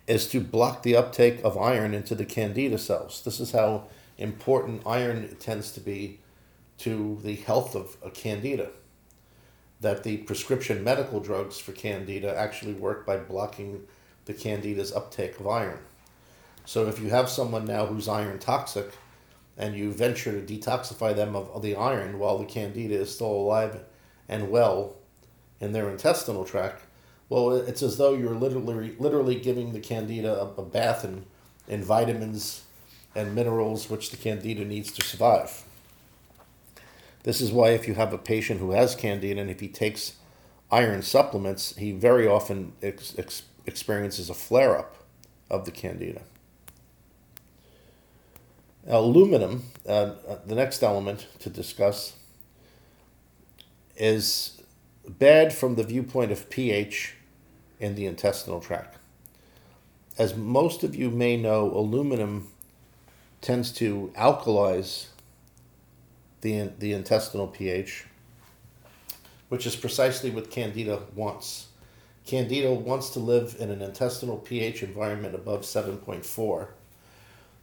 is 0.07 0.27
to 0.27 0.41
block 0.41 0.81
the 0.81 0.95
uptake 0.95 1.39
of 1.43 1.55
iron 1.55 1.93
into 1.93 2.15
the 2.15 2.25
candida 2.25 2.79
cells. 2.79 3.21
This 3.23 3.39
is 3.39 3.51
how 3.51 3.83
important 4.17 4.81
iron 4.87 5.35
tends 5.39 5.71
to 5.73 5.79
be 5.79 6.19
to 6.79 7.19
the 7.21 7.35
health 7.35 7.75
of 7.75 7.95
a 8.03 8.09
candida. 8.09 8.69
That 9.81 10.01
the 10.01 10.17
prescription 10.17 10.83
medical 10.83 11.19
drugs 11.19 11.59
for 11.59 11.73
candida 11.73 12.35
actually 12.35 12.73
work 12.73 13.05
by 13.05 13.17
blocking 13.17 13.83
the 14.25 14.33
candida's 14.33 14.91
uptake 14.91 15.39
of 15.39 15.45
iron. 15.45 15.79
So 16.65 16.87
if 16.87 16.99
you 16.99 17.09
have 17.09 17.29
someone 17.29 17.65
now 17.65 17.85
who's 17.85 18.07
iron 18.07 18.39
toxic, 18.39 18.93
and 19.57 19.75
you 19.75 19.91
venture 19.91 20.31
to 20.31 20.53
detoxify 20.53 21.15
them 21.15 21.35
of, 21.35 21.61
the 21.61 21.75
iron 21.75 22.19
while 22.19 22.37
the 22.37 22.45
candida 22.45 22.95
is 22.95 23.13
still 23.13 23.31
alive 23.31 23.79
and 24.27 24.49
well 24.49 24.95
in 25.59 25.71
their 25.71 25.89
intestinal 25.89 26.43
tract, 26.43 26.83
well, 27.29 27.51
it's 27.51 27.81
as 27.81 27.97
though 27.97 28.13
you're 28.13 28.35
literally 28.35 28.95
literally 28.99 29.35
giving 29.35 29.73
the 29.73 29.79
candida 29.79 30.41
a, 30.41 30.61
a 30.61 30.65
bath 30.65 31.03
in, 31.03 31.25
in 31.67 31.83
vitamins 31.83 32.63
and 33.15 33.33
minerals 33.33 33.89
which 33.89 34.11
the 34.11 34.17
candida 34.17 34.63
needs 34.65 34.91
to 34.91 35.01
survive. 35.01 35.63
This 37.23 37.41
is 37.41 37.51
why 37.51 37.69
if 37.69 37.87
you 37.87 37.95
have 37.95 38.13
a 38.13 38.19
patient 38.19 38.59
who 38.59 38.71
has 38.71 38.93
candida 38.93 39.41
and 39.41 39.49
if 39.49 39.59
he 39.59 39.67
takes 39.67 40.13
iron 40.71 41.01
supplements, 41.01 41.75
he 41.77 41.91
very 41.91 42.27
often 42.27 42.73
ex- 42.83 43.15
ex- 43.17 43.43
experiences 43.65 44.29
a 44.29 44.35
flare 44.35 44.77
up 44.77 44.95
of 45.49 45.65
the 45.65 45.71
candida. 45.71 46.21
Aluminum, 48.87 49.63
uh, 49.87 50.11
the 50.45 50.53
next 50.53 50.83
element 50.83 51.27
to 51.39 51.49
discuss, 51.49 52.13
is 53.97 54.61
bad 55.07 55.53
from 55.53 55.75
the 55.75 55.83
viewpoint 55.83 56.31
of 56.31 56.49
pH 56.49 57.15
in 57.79 57.95
the 57.95 58.05
intestinal 58.05 58.59
tract. 58.59 58.97
As 60.17 60.35
most 60.35 60.83
of 60.83 60.95
you 60.95 61.09
may 61.09 61.35
know, 61.35 61.71
aluminum 61.71 62.51
tends 63.41 63.71
to 63.73 64.11
alkalize 64.15 65.07
the, 66.41 66.71
the 66.79 66.93
intestinal 66.93 67.47
pH, 67.47 68.05
which 69.49 69.65
is 69.65 69.75
precisely 69.75 70.29
what 70.29 70.51
Candida 70.51 71.01
wants. 71.15 71.67
Candida 72.25 72.71
wants 72.71 73.09
to 73.11 73.19
live 73.19 73.55
in 73.59 73.69
an 73.71 73.81
intestinal 73.81 74.37
pH 74.37 74.83
environment 74.83 75.35
above 75.35 75.61
7.4. 75.61 76.67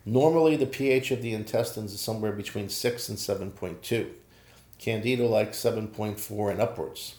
Normally, 0.05 0.57
the 0.57 0.67
pH 0.67 1.11
of 1.13 1.23
the 1.23 1.33
intestines 1.33 1.93
is 1.93 2.01
somewhere 2.01 2.33
between 2.33 2.69
6 2.69 3.09
and 3.09 3.19
7.2. 3.19 4.11
Candida 4.79 5.27
likes 5.27 5.59
7.4 5.59 6.51
and 6.51 6.61
upwards. 6.61 7.17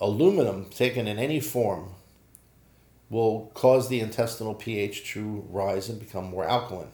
Aluminum, 0.00 0.70
taken 0.70 1.06
in 1.06 1.18
any 1.18 1.38
form, 1.38 1.90
will 3.10 3.50
cause 3.52 3.88
the 3.88 4.00
intestinal 4.00 4.54
pH 4.54 5.12
to 5.12 5.44
rise 5.50 5.90
and 5.90 6.00
become 6.00 6.24
more 6.24 6.46
alkaline. 6.46 6.92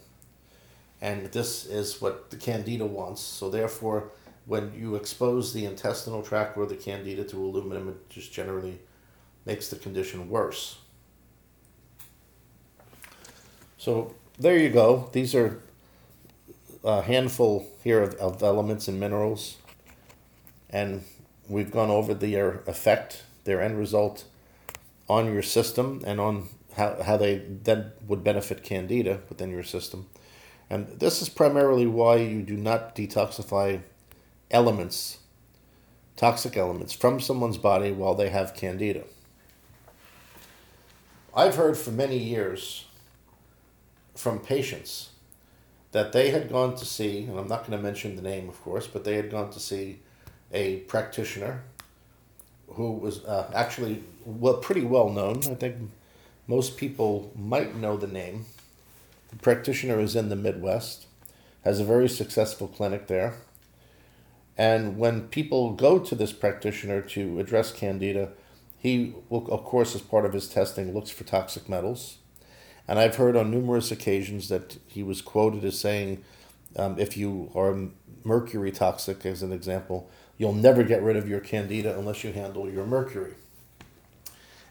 And 1.00 1.26
this 1.26 1.64
is 1.64 2.02
what 2.02 2.30
the 2.30 2.36
candida 2.36 2.84
wants. 2.84 3.20
So, 3.20 3.48
therefore, 3.48 4.10
when 4.46 4.72
you 4.74 4.96
expose 4.96 5.52
the 5.52 5.64
intestinal 5.64 6.22
tract 6.22 6.56
or 6.56 6.66
the 6.66 6.74
candida 6.74 7.22
to 7.22 7.36
aluminum, 7.36 7.88
it 7.88 8.10
just 8.10 8.32
generally 8.32 8.80
makes 9.46 9.68
the 9.68 9.76
condition 9.76 10.28
worse. 10.28 10.78
So, 13.76 14.16
there 14.38 14.56
you 14.56 14.70
go. 14.70 15.08
These 15.12 15.34
are 15.34 15.60
a 16.84 17.02
handful 17.02 17.66
here 17.82 18.02
of, 18.02 18.14
of 18.14 18.42
elements 18.42 18.88
and 18.88 19.00
minerals. 19.00 19.56
And 20.70 21.04
we've 21.48 21.70
gone 21.70 21.90
over 21.90 22.14
their 22.14 22.60
effect, 22.66 23.24
their 23.44 23.60
end 23.60 23.78
result 23.78 24.24
on 25.08 25.32
your 25.32 25.42
system 25.42 26.02
and 26.06 26.20
on 26.20 26.48
how, 26.76 27.02
how 27.02 27.16
they 27.16 27.38
then 27.38 27.92
would 28.06 28.22
benefit 28.22 28.62
candida 28.62 29.20
within 29.28 29.50
your 29.50 29.62
system. 29.62 30.06
And 30.70 30.86
this 31.00 31.22
is 31.22 31.28
primarily 31.28 31.86
why 31.86 32.16
you 32.16 32.42
do 32.42 32.56
not 32.56 32.94
detoxify 32.94 33.80
elements, 34.50 35.18
toxic 36.16 36.56
elements, 36.56 36.92
from 36.92 37.20
someone's 37.20 37.58
body 37.58 37.90
while 37.90 38.14
they 38.14 38.28
have 38.28 38.54
candida. 38.54 39.04
I've 41.34 41.54
heard 41.54 41.78
for 41.78 41.90
many 41.90 42.18
years 42.18 42.84
from 44.18 44.40
patients 44.40 45.10
that 45.92 46.12
they 46.12 46.30
had 46.30 46.50
gone 46.50 46.74
to 46.74 46.84
see, 46.84 47.24
and 47.24 47.38
I'm 47.38 47.46
not 47.46 47.66
going 47.66 47.78
to 47.78 47.82
mention 47.82 48.16
the 48.16 48.22
name, 48.22 48.48
of 48.48 48.60
course, 48.62 48.86
but 48.86 49.04
they 49.04 49.14
had 49.14 49.30
gone 49.30 49.50
to 49.50 49.60
see 49.60 50.00
a 50.52 50.78
practitioner 50.80 51.62
who 52.70 52.92
was 52.92 53.24
uh, 53.24 53.50
actually 53.54 54.02
well 54.24 54.58
pretty 54.58 54.82
well 54.82 55.08
known. 55.08 55.38
I 55.38 55.54
think 55.54 55.76
most 56.48 56.76
people 56.76 57.30
might 57.36 57.76
know 57.76 57.96
the 57.96 58.08
name. 58.08 58.46
The 59.30 59.36
practitioner 59.36 60.00
is 60.00 60.16
in 60.16 60.30
the 60.30 60.36
Midwest, 60.36 61.06
has 61.64 61.78
a 61.78 61.84
very 61.84 62.08
successful 62.08 62.66
clinic 62.66 63.06
there. 63.06 63.34
And 64.56 64.98
when 64.98 65.28
people 65.28 65.74
go 65.74 66.00
to 66.00 66.14
this 66.16 66.32
practitioner 66.32 67.02
to 67.02 67.38
address 67.38 67.70
candida, 67.70 68.30
he 68.78 69.14
will, 69.28 69.46
of 69.52 69.64
course, 69.64 69.94
as 69.94 70.02
part 70.02 70.24
of 70.24 70.32
his 70.32 70.48
testing, 70.48 70.92
looks 70.92 71.10
for 71.10 71.24
toxic 71.24 71.68
metals. 71.68 72.18
And 72.88 72.98
I've 72.98 73.16
heard 73.16 73.36
on 73.36 73.50
numerous 73.50 73.92
occasions 73.92 74.48
that 74.48 74.78
he 74.86 75.02
was 75.02 75.20
quoted 75.20 75.62
as 75.62 75.78
saying, 75.78 76.24
um, 76.74 76.98
if 76.98 77.16
you 77.16 77.52
are 77.54 77.88
mercury 78.24 78.72
toxic, 78.72 79.24
as 79.26 79.42
an 79.42 79.52
example, 79.52 80.10
You'll 80.38 80.54
never 80.54 80.84
get 80.84 81.02
rid 81.02 81.16
of 81.16 81.28
your 81.28 81.40
candida 81.40 81.98
unless 81.98 82.22
you 82.22 82.32
handle 82.32 82.70
your 82.70 82.86
mercury. 82.86 83.34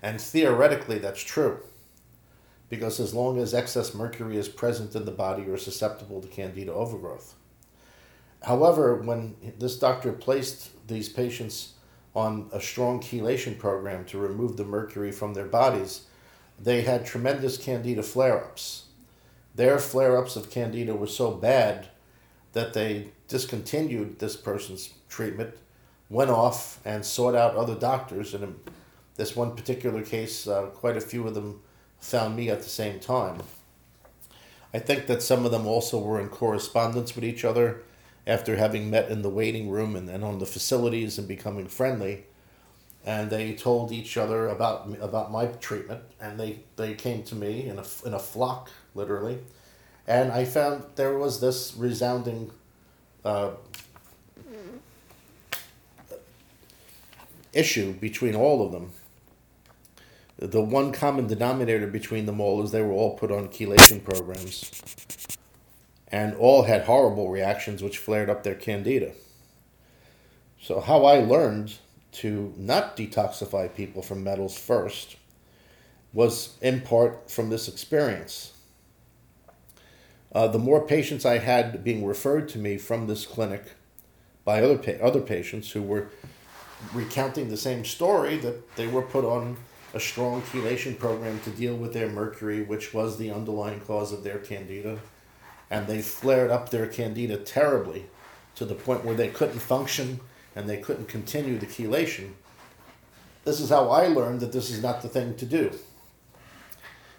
And 0.01 0.19
theoretically, 0.19 0.97
that's 0.97 1.21
true. 1.21 1.60
Because 2.69 2.99
as 2.99 3.13
long 3.13 3.38
as 3.38 3.53
excess 3.53 3.93
mercury 3.93 4.38
is 4.38 4.47
present 4.47 4.95
in 4.95 5.06
the 5.06 5.12
body, 5.12 5.43
you're 5.43 5.58
susceptible 5.58 6.21
to 6.21 6.27
candida 6.27 6.73
overgrowth. 6.73 7.36
However, 8.43 8.95
when 8.95 9.36
this 9.60 9.77
doctor 9.77 10.13
placed 10.13 10.88
these 10.88 11.10
patients 11.10 11.73
on 12.15 12.49
a 12.53 12.62
strong 12.62 13.01
chelation 13.01 13.60
program 13.60 14.06
to 14.06 14.17
remove 14.17 14.56
the 14.56 14.63
mercury 14.63 15.12
from 15.12 15.34
their 15.34 15.45
bodies, 15.45 16.07
they 16.60 16.82
had 16.82 17.06
tremendous 17.06 17.58
candida 17.58 18.04
flare 18.04 18.43
ups. 18.43 18.86
Their 19.56 19.80
flare 19.80 20.17
ups 20.17 20.36
of 20.36 20.50
candida 20.50 20.96
were 20.96 21.08
so 21.08 21.32
bad 21.32 21.88
that 22.54 22.74
they 22.74 23.10
discontinued 23.28 24.20
this 24.20 24.36
person's 24.36 24.93
treatment, 25.10 25.56
went 26.10 26.30
off 26.30 26.80
and 26.86 27.06
sought 27.06 27.36
out 27.36 27.56
other 27.56 27.76
doctors. 27.76 28.34
And 28.34 28.43
in 28.43 28.56
this 29.15 29.36
one 29.36 29.56
particular 29.56 30.04
case, 30.04 30.48
uh, 30.48 30.67
quite 30.67 30.98
a 30.98 31.02
few 31.02 31.28
of 31.28 31.34
them 31.34 31.62
found 32.00 32.36
me 32.36 32.50
at 32.50 32.62
the 32.62 32.70
same 32.70 33.00
time. 33.00 33.41
I 34.74 34.80
think 34.80 35.08
that 35.08 35.24
some 35.24 35.46
of 35.46 35.52
them 35.52 35.65
also 35.65 36.00
were 36.00 36.20
in 36.20 36.30
correspondence 36.30 37.15
with 37.15 37.24
each 37.24 37.43
other 37.46 37.84
after 38.26 38.58
having 38.58 38.89
met 38.89 39.10
in 39.10 39.22
the 39.22 39.30
waiting 39.30 39.70
room 39.70 39.96
and 39.96 40.08
then 40.08 40.24
on 40.24 40.39
the 40.39 40.46
facilities 40.46 41.17
and 41.17 41.28
becoming 41.28 41.67
friendly. 41.67 42.26
And 43.08 43.30
they 43.30 43.54
told 43.54 43.93
each 43.93 44.17
other 44.17 44.50
about 44.50 44.93
about 45.00 45.32
my 45.32 45.46
treatment, 45.46 46.04
and 46.20 46.38
they, 46.38 46.60
they 46.76 46.93
came 46.93 47.24
to 47.24 47.36
me 47.36 47.70
in 47.70 47.80
a, 47.80 47.86
in 48.06 48.13
a 48.13 48.20
flock, 48.20 48.70
literally. 48.93 49.38
And 50.06 50.30
I 50.30 50.43
found 50.43 50.84
there 50.96 51.17
was 51.17 51.39
this 51.39 51.74
resounding 51.78 52.52
uh, 53.24 53.52
issue 57.54 57.93
between 57.93 58.36
all 58.36 58.65
of 58.65 58.74
them. 58.74 58.91
The 60.38 60.62
one 60.62 60.91
common 60.91 61.28
denominator 61.28 61.88
between 61.88 62.26
them 62.26 62.41
all 62.41 62.62
is 62.62 62.72
they 62.72 62.82
were 62.82 62.91
all 62.91 63.17
put 63.17 63.32
on 63.32 63.48
chelation 63.48 64.04
programs 64.04 64.70
and 66.10 66.36
all 66.36 66.63
had 66.63 66.84
horrible 66.84 67.30
reactions 67.30 67.82
which 67.82 67.98
flared 67.98 68.30
up 68.30 68.43
their 68.43 68.56
candida. 68.56 69.13
So, 70.62 70.82
how 70.82 71.06
I 71.06 71.20
learned 71.20 71.76
to 72.17 72.51
not 72.58 72.97
detoxify 72.97 73.73
people 73.73 74.01
from 74.01 74.23
metals 74.23 74.58
first 74.58 75.17
was 76.13 76.58
in 76.62 76.82
part 76.82 77.30
from 77.30 77.49
this 77.49 77.67
experience. 77.67 78.53
Uh, 80.34 80.47
the 80.47 80.58
more 80.58 80.82
patients 80.86 81.25
I 81.25 81.38
had 81.38 81.84
being 81.84 82.06
referred 82.06 82.49
to 82.49 82.58
me 82.58 82.77
from 82.77 83.06
this 83.06 83.25
clinic 83.25 83.73
by 84.43 84.63
other 84.63 84.77
pa- 84.77 85.03
other 85.06 85.21
patients 85.21 85.71
who 85.71 85.84
were 85.84 86.10
recounting 86.91 87.49
the 87.49 87.58
same 87.58 87.86
story 87.86 88.38
that 88.38 88.75
they 88.75 88.88
were 88.88 89.03
put 89.03 89.23
on 89.23 89.58
a 89.93 89.99
strong 89.99 90.41
chelation 90.41 90.97
program 90.97 91.39
to 91.41 91.51
deal 91.51 91.75
with 91.75 91.93
their 91.93 92.10
mercury, 92.10 92.63
which 92.63 92.93
was 92.93 93.17
the 93.17 93.32
underlying 93.32 93.80
cause 93.82 94.12
of 94.12 94.23
their 94.23 94.39
candida, 94.39 94.99
and 95.69 95.86
they 95.86 96.01
flared 96.01 96.49
up 96.49 96.69
their 96.69 96.88
candida 96.88 97.38
terribly 97.38 98.08
to 98.56 98.65
the 98.65 98.75
point 98.75 99.06
where 99.06 99.15
they 99.15 99.30
couldn't 99.30 99.60
function 99.60 100.19
and 100.58 100.67
they 100.67 100.78
couldn't 100.78 101.08
continue 101.08 101.60
the 101.60 101.67
chelation. 101.67 102.32
This 103.46 103.60
is 103.60 103.70
how 103.70 103.89
I 103.89 104.08
learned 104.08 104.39
that 104.39 104.52
this 104.52 104.72
is 104.72 104.82
not 104.82 105.04
the 105.04 105.08
thing 105.08 105.36
to 105.36 105.46
do. 105.46 105.72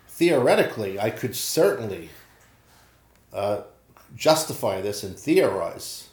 Theoretically, 0.08 0.98
I 0.98 1.10
could 1.10 1.36
certainly 1.36 2.10
uh, 3.32 3.62
justify 4.16 4.80
this 4.80 5.04
and 5.04 5.16
theorize 5.16 6.08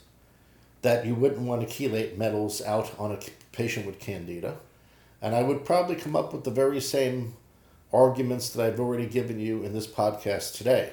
that 0.82 1.04
you 1.04 1.16
wouldn't 1.16 1.40
want 1.40 1.62
to 1.62 1.66
chelate 1.66 2.16
metals 2.16 2.62
out 2.62 2.96
on 2.96 3.10
a 3.10 3.18
patient 3.50 3.86
with 3.86 3.98
candida. 3.98 4.58
And 5.20 5.34
I 5.34 5.42
would 5.42 5.64
probably 5.64 5.96
come 5.96 6.14
up 6.14 6.32
with 6.32 6.44
the 6.44 6.52
very 6.52 6.80
same 6.80 7.34
arguments 7.92 8.50
that 8.50 8.64
I've 8.64 8.78
already 8.78 9.06
given 9.06 9.40
you 9.40 9.64
in 9.64 9.72
this 9.72 9.88
podcast 9.88 10.56
today. 10.56 10.92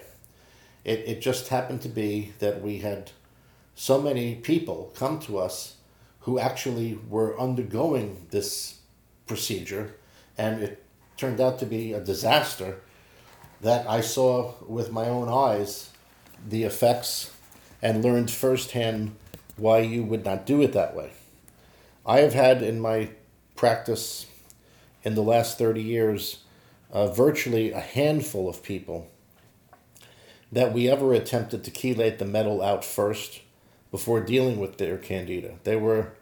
It, 0.84 1.04
it 1.06 1.22
just 1.22 1.50
happened 1.50 1.84
to 1.84 1.89
be 1.89 2.34
that 2.39 2.63
we 2.63 2.80
had 2.80 3.12
so 3.76 4.02
many 4.02 4.34
people 4.34 4.91
come 4.96 5.19
to 5.19 5.38
us 5.38 5.76
who 6.24 6.40
actually 6.40 7.00
were 7.10 7.40
undergoing 7.40 8.28
this 8.32 8.80
procedure, 9.28 9.96
and 10.38 10.64
it 10.64 10.84
turned 11.18 11.40
out 11.40 11.60
to 11.60 11.66
be 11.66 11.94
a 11.94 12.00
disaster 12.00 12.78
that 13.62 13.88
I 13.88 14.02
saw 14.02 14.54
with 14.68 14.92
my 14.92 15.08
own 15.08 15.30
eyes 15.30 15.90
the 16.48 16.64
effects 16.64 17.32
and 17.82 18.04
learned 18.04 18.32
firsthand 18.32 19.16
why 19.56 19.80
you 19.80 20.04
would 20.04 20.26
not 20.26 20.46
do 20.46 20.62
it 20.62 20.74
that 20.74 20.96
way. 20.96 21.12
I 22.06 22.20
have 22.20 22.34
had 22.34 22.62
in 22.62 22.80
my 22.80 23.10
practice 23.56 24.26
in 25.04 25.16
the 25.16 25.22
last 25.22 25.58
30 25.58 25.82
years 25.82 26.40
uh, 26.92 27.08
virtually 27.08 27.72
a 27.72 27.80
handful 27.80 28.50
of 28.50 28.64
people 28.64 29.10
that 30.52 30.74
we 30.74 30.90
ever 30.90 31.14
attempted 31.14 31.64
to 31.64 31.72
chelate 31.72 32.18
the 32.18 32.26
metal 32.26 32.62
out 32.62 32.86
first 32.86 33.42
before 33.93 34.19
dealing 34.21 34.58
with 34.60 34.79
their 34.79 34.97
candida. 34.97 35.53
They 35.65 35.75
were 35.75 36.13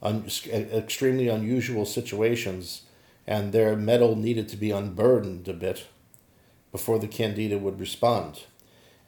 un- 0.00 0.30
extremely 0.48 1.26
unusual 1.26 1.84
situations, 1.84 2.82
and 3.26 3.52
their 3.52 3.74
metal 3.74 4.14
needed 4.14 4.48
to 4.50 4.56
be 4.56 4.70
unburdened 4.70 5.48
a 5.48 5.52
bit 5.52 5.88
before 6.70 7.00
the 7.00 7.08
candida 7.08 7.58
would 7.58 7.80
respond. 7.80 8.44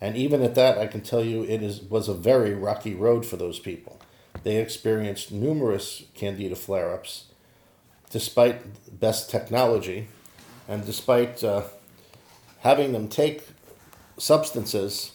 And 0.01 0.17
even 0.17 0.43
at 0.43 0.57
that, 0.57 0.79
I 0.79 0.89
can 0.89 1.03
tell 1.03 1.23
you 1.23 1.45
it 1.45 1.63
is, 1.63 1.81
was 1.81 2.09
a 2.09 2.13
very 2.13 2.55
rocky 2.55 2.93
road 2.93 3.25
for 3.25 3.37
those 3.37 3.61
people. 3.61 4.01
They 4.43 4.57
experienced 4.57 5.31
numerous 5.31 6.03
candida 6.15 6.57
flare 6.57 6.93
ups 6.93 7.27
despite 8.11 8.99
best 8.99 9.31
technology 9.31 10.09
and 10.67 10.85
despite 10.85 11.45
uh, 11.45 11.63
having 12.61 12.91
them 12.93 13.07
take 13.07 13.45
substances 14.17 15.13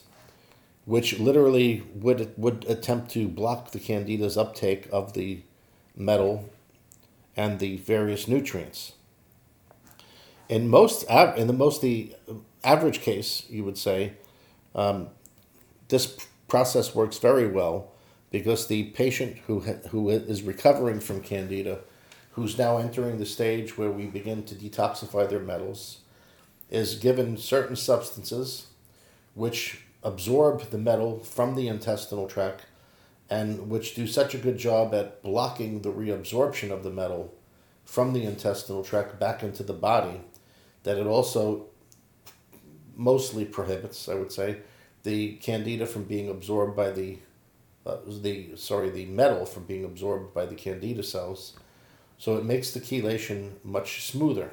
which 0.85 1.19
literally 1.19 1.83
would, 1.95 2.33
would 2.37 2.65
attempt 2.67 3.11
to 3.11 3.27
block 3.27 3.71
the 3.71 3.79
candida's 3.79 4.37
uptake 4.37 4.87
of 4.91 5.13
the 5.13 5.41
metal 5.95 6.49
and 7.35 7.59
the 7.59 7.77
various 7.77 8.27
nutrients. 8.27 8.93
in 10.49 10.67
most 10.67 11.03
in 11.37 11.47
the 11.47 11.53
most 11.53 11.81
the 11.81 12.15
average 12.63 13.01
case, 13.01 13.43
you 13.49 13.63
would 13.63 13.77
say, 13.77 14.13
um, 14.75 15.09
this 15.89 16.17
process 16.47 16.93
works 16.95 17.17
very 17.17 17.47
well 17.47 17.91
because 18.31 18.67
the 18.67 18.85
patient 18.91 19.37
who 19.47 19.61
ha- 19.61 19.87
who 19.89 20.09
is 20.09 20.43
recovering 20.43 20.99
from 20.99 21.21
candida, 21.21 21.79
who's 22.33 22.57
now 22.57 22.77
entering 22.77 23.17
the 23.19 23.25
stage 23.25 23.77
where 23.77 23.91
we 23.91 24.05
begin 24.07 24.43
to 24.43 24.55
detoxify 24.55 25.27
their 25.29 25.39
metals, 25.39 25.99
is 26.69 26.95
given 26.95 27.37
certain 27.37 27.75
substances 27.75 28.67
which 29.35 29.82
absorb 30.03 30.69
the 30.69 30.77
metal 30.77 31.19
from 31.19 31.55
the 31.55 31.67
intestinal 31.67 32.27
tract 32.27 32.65
and 33.29 33.69
which 33.69 33.95
do 33.95 34.05
such 34.05 34.35
a 34.35 34.37
good 34.37 34.57
job 34.57 34.93
at 34.93 35.23
blocking 35.23 35.81
the 35.81 35.91
reabsorption 35.91 36.71
of 36.71 36.83
the 36.83 36.89
metal 36.89 37.33
from 37.85 38.13
the 38.13 38.23
intestinal 38.23 38.83
tract 38.83 39.19
back 39.19 39.43
into 39.43 39.63
the 39.63 39.73
body 39.73 40.21
that 40.83 40.97
it 40.97 41.07
also 41.07 41.67
mostly 42.95 43.45
prohibits, 43.45 44.07
I 44.07 44.15
would 44.15 44.31
say, 44.31 44.57
the 45.03 45.33
candida 45.35 45.85
from 45.85 46.03
being 46.03 46.29
absorbed 46.29 46.75
by 46.75 46.91
the 46.91 47.19
uh, 47.85 47.97
the 48.07 48.55
sorry 48.55 48.89
the 48.89 49.05
metal 49.05 49.45
from 49.45 49.65
being 49.65 49.83
absorbed 49.83 50.33
by 50.33 50.45
the 50.45 50.55
candida 50.55 51.03
cells, 51.03 51.53
so 52.17 52.37
it 52.37 52.45
makes 52.45 52.71
the 52.71 52.79
chelation 52.79 53.53
much 53.63 54.05
smoother. 54.05 54.51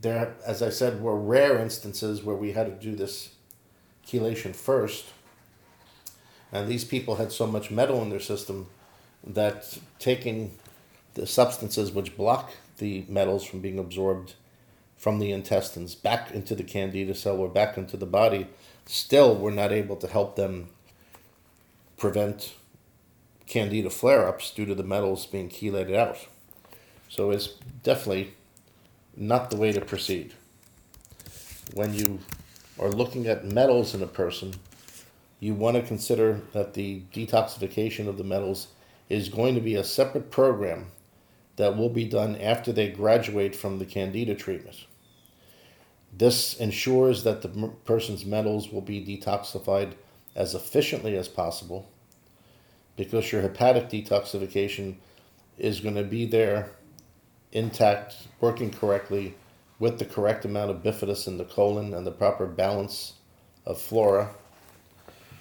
There, 0.00 0.36
as 0.46 0.62
I 0.62 0.70
said, 0.70 1.00
were 1.00 1.18
rare 1.18 1.58
instances 1.58 2.22
where 2.22 2.36
we 2.36 2.52
had 2.52 2.66
to 2.66 2.72
do 2.72 2.94
this 2.94 3.30
chelation 4.06 4.54
first, 4.54 5.06
and 6.52 6.68
these 6.68 6.84
people 6.84 7.16
had 7.16 7.32
so 7.32 7.46
much 7.46 7.70
metal 7.70 8.02
in 8.02 8.10
their 8.10 8.20
system 8.20 8.68
that 9.24 9.78
taking 9.98 10.56
the 11.14 11.26
substances 11.26 11.90
which 11.90 12.16
block 12.16 12.52
the 12.78 13.04
metals 13.08 13.44
from 13.44 13.60
being 13.60 13.78
absorbed 13.78 14.34
from 14.96 15.18
the 15.18 15.32
intestines 15.32 15.94
back 15.94 16.30
into 16.30 16.54
the 16.54 16.62
candida 16.62 17.14
cell 17.14 17.36
or 17.36 17.48
back 17.48 17.76
into 17.76 17.96
the 17.96 18.06
body, 18.06 18.46
still 18.86 19.34
we're 19.34 19.50
not 19.50 19.72
able 19.72 19.96
to 19.96 20.06
help 20.06 20.36
them 20.36 20.68
prevent 21.96 22.54
candida 23.46 23.90
flare 23.90 24.26
ups 24.26 24.50
due 24.50 24.66
to 24.66 24.74
the 24.74 24.82
metals 24.82 25.26
being 25.26 25.48
chelated 25.48 25.94
out. 25.94 26.18
So 27.08 27.30
it's 27.30 27.48
definitely 27.82 28.34
not 29.16 29.50
the 29.50 29.56
way 29.56 29.72
to 29.72 29.80
proceed. 29.80 30.34
When 31.74 31.94
you 31.94 32.20
are 32.78 32.90
looking 32.90 33.26
at 33.26 33.44
metals 33.44 33.94
in 33.94 34.02
a 34.02 34.06
person, 34.06 34.54
you 35.40 35.54
want 35.54 35.76
to 35.76 35.82
consider 35.82 36.40
that 36.52 36.74
the 36.74 37.02
detoxification 37.12 38.08
of 38.08 38.18
the 38.18 38.24
metals 38.24 38.68
is 39.08 39.28
going 39.28 39.54
to 39.54 39.60
be 39.60 39.74
a 39.74 39.84
separate 39.84 40.30
program 40.30 40.86
that 41.56 41.76
will 41.76 41.88
be 41.88 42.04
done 42.04 42.36
after 42.36 42.72
they 42.72 42.88
graduate 42.88 43.54
from 43.54 43.78
the 43.78 43.86
Candida 43.86 44.34
treatment. 44.34 44.86
This 46.12 46.54
ensures 46.54 47.24
that 47.24 47.42
the 47.42 47.70
person's 47.84 48.24
metals 48.24 48.70
will 48.70 48.80
be 48.82 49.04
detoxified 49.04 49.92
as 50.34 50.54
efficiently 50.54 51.16
as 51.16 51.28
possible 51.28 51.88
because 52.96 53.32
your 53.32 53.42
hepatic 53.42 53.88
detoxification 53.88 54.96
is 55.58 55.80
going 55.80 55.94
to 55.94 56.04
be 56.04 56.26
there 56.26 56.70
intact, 57.52 58.14
working 58.40 58.70
correctly 58.70 59.34
with 59.78 59.98
the 59.98 60.04
correct 60.04 60.44
amount 60.44 60.70
of 60.70 60.82
bifidus 60.82 61.26
in 61.26 61.38
the 61.38 61.44
colon 61.44 61.92
and 61.92 62.06
the 62.06 62.10
proper 62.10 62.46
balance 62.46 63.14
of 63.64 63.80
flora. 63.80 64.30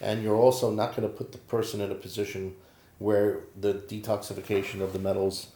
And 0.02 0.24
you're 0.24 0.36
also 0.36 0.72
not 0.72 0.96
going 0.96 1.08
to 1.08 1.14
put 1.14 1.32
the 1.32 1.38
person 1.38 1.80
in 1.82 1.92
a 1.92 1.96
position 1.96 2.56
where 3.00 3.42
the 3.60 3.74
detoxification 3.74 4.82
of 4.82 4.94
the 4.94 5.00
metals 5.00 5.48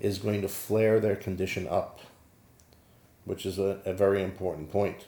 is 0.00 0.18
going 0.18 0.42
to 0.42 0.48
flare 0.48 1.00
their 1.00 1.16
condition 1.16 1.68
up, 1.68 2.00
which 3.24 3.46
is 3.46 3.58
a, 3.58 3.80
a 3.84 3.92
very 3.92 4.22
important 4.22 4.70
point. 4.70 5.06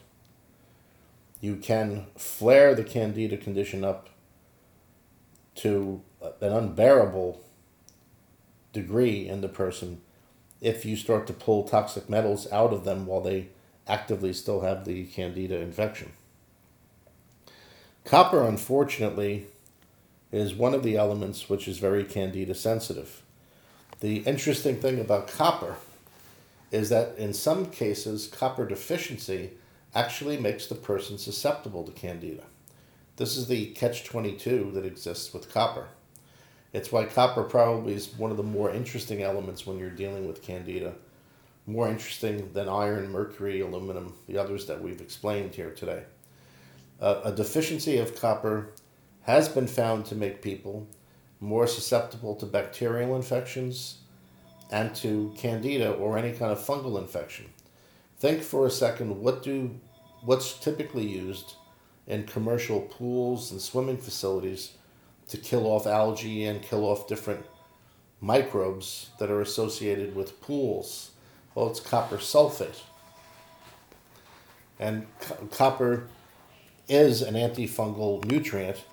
You 1.40 1.56
can 1.56 2.06
flare 2.16 2.74
the 2.74 2.84
candida 2.84 3.36
condition 3.36 3.84
up 3.84 4.08
to 5.56 6.02
an 6.40 6.52
unbearable 6.52 7.42
degree 8.72 9.28
in 9.28 9.40
the 9.40 9.48
person 9.48 10.00
if 10.60 10.84
you 10.84 10.96
start 10.96 11.26
to 11.26 11.32
pull 11.32 11.64
toxic 11.64 12.08
metals 12.08 12.50
out 12.50 12.72
of 12.72 12.84
them 12.84 13.06
while 13.06 13.20
they 13.20 13.48
actively 13.86 14.32
still 14.32 14.62
have 14.62 14.84
the 14.84 15.04
candida 15.06 15.60
infection. 15.60 16.12
Copper, 18.04 18.42
unfortunately, 18.44 19.46
is 20.32 20.54
one 20.54 20.74
of 20.74 20.82
the 20.82 20.96
elements 20.96 21.48
which 21.48 21.68
is 21.68 21.78
very 21.78 22.04
candida 22.04 22.54
sensitive. 22.54 23.22
The 24.00 24.18
interesting 24.18 24.76
thing 24.76 25.00
about 25.00 25.28
copper 25.28 25.76
is 26.70 26.88
that 26.90 27.16
in 27.16 27.32
some 27.32 27.66
cases, 27.66 28.28
copper 28.28 28.66
deficiency 28.66 29.52
actually 29.94 30.36
makes 30.36 30.66
the 30.66 30.74
person 30.74 31.16
susceptible 31.16 31.84
to 31.84 31.92
candida. 31.92 32.44
This 33.16 33.36
is 33.36 33.48
the 33.48 33.66
catch 33.72 34.04
22 34.04 34.72
that 34.74 34.84
exists 34.84 35.32
with 35.32 35.52
copper. 35.52 35.88
It's 36.76 36.92
why 36.92 37.06
copper 37.06 37.42
probably 37.42 37.94
is 37.94 38.18
one 38.18 38.30
of 38.30 38.36
the 38.36 38.42
more 38.42 38.70
interesting 38.70 39.22
elements 39.22 39.66
when 39.66 39.78
you're 39.78 39.88
dealing 39.88 40.26
with 40.26 40.42
candida. 40.42 40.92
More 41.66 41.88
interesting 41.88 42.52
than 42.52 42.68
iron, 42.68 43.10
mercury, 43.10 43.60
aluminum, 43.60 44.12
the 44.28 44.36
others 44.36 44.66
that 44.66 44.82
we've 44.82 45.00
explained 45.00 45.54
here 45.54 45.70
today. 45.70 46.02
Uh, 47.00 47.22
a 47.24 47.32
deficiency 47.32 47.96
of 47.96 48.20
copper 48.20 48.72
has 49.22 49.48
been 49.48 49.66
found 49.66 50.04
to 50.04 50.14
make 50.14 50.42
people 50.42 50.86
more 51.40 51.66
susceptible 51.66 52.34
to 52.34 52.44
bacterial 52.44 53.16
infections 53.16 54.00
and 54.70 54.94
to 54.96 55.32
candida 55.34 55.92
or 55.92 56.18
any 56.18 56.32
kind 56.32 56.52
of 56.52 56.58
fungal 56.58 57.00
infection. 57.00 57.46
Think 58.18 58.42
for 58.42 58.66
a 58.66 58.70
second 58.70 59.22
what 59.22 59.42
do 59.42 59.80
what's 60.22 60.58
typically 60.58 61.06
used 61.06 61.54
in 62.06 62.24
commercial 62.24 62.82
pools 62.82 63.50
and 63.50 63.62
swimming 63.62 63.96
facilities 63.96 64.75
to 65.28 65.36
kill 65.36 65.66
off 65.66 65.86
algae 65.86 66.44
and 66.44 66.62
kill 66.62 66.84
off 66.84 67.08
different 67.08 67.44
microbes 68.20 69.10
that 69.18 69.30
are 69.30 69.40
associated 69.40 70.14
with 70.14 70.40
pools. 70.40 71.10
Well, 71.54 71.68
it's 71.68 71.80
copper 71.80 72.16
sulfate. 72.16 72.80
And 74.78 75.06
co- 75.20 75.46
copper 75.46 76.08
is 76.88 77.22
an 77.22 77.34
antifungal 77.34 78.24
nutrient 78.24 78.84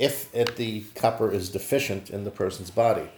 if 0.00 0.34
it, 0.34 0.56
the 0.56 0.80
copper 0.94 1.30
is 1.30 1.50
deficient 1.50 2.08
in 2.08 2.24
the 2.24 2.30
person's 2.30 2.70
body. 2.70 3.10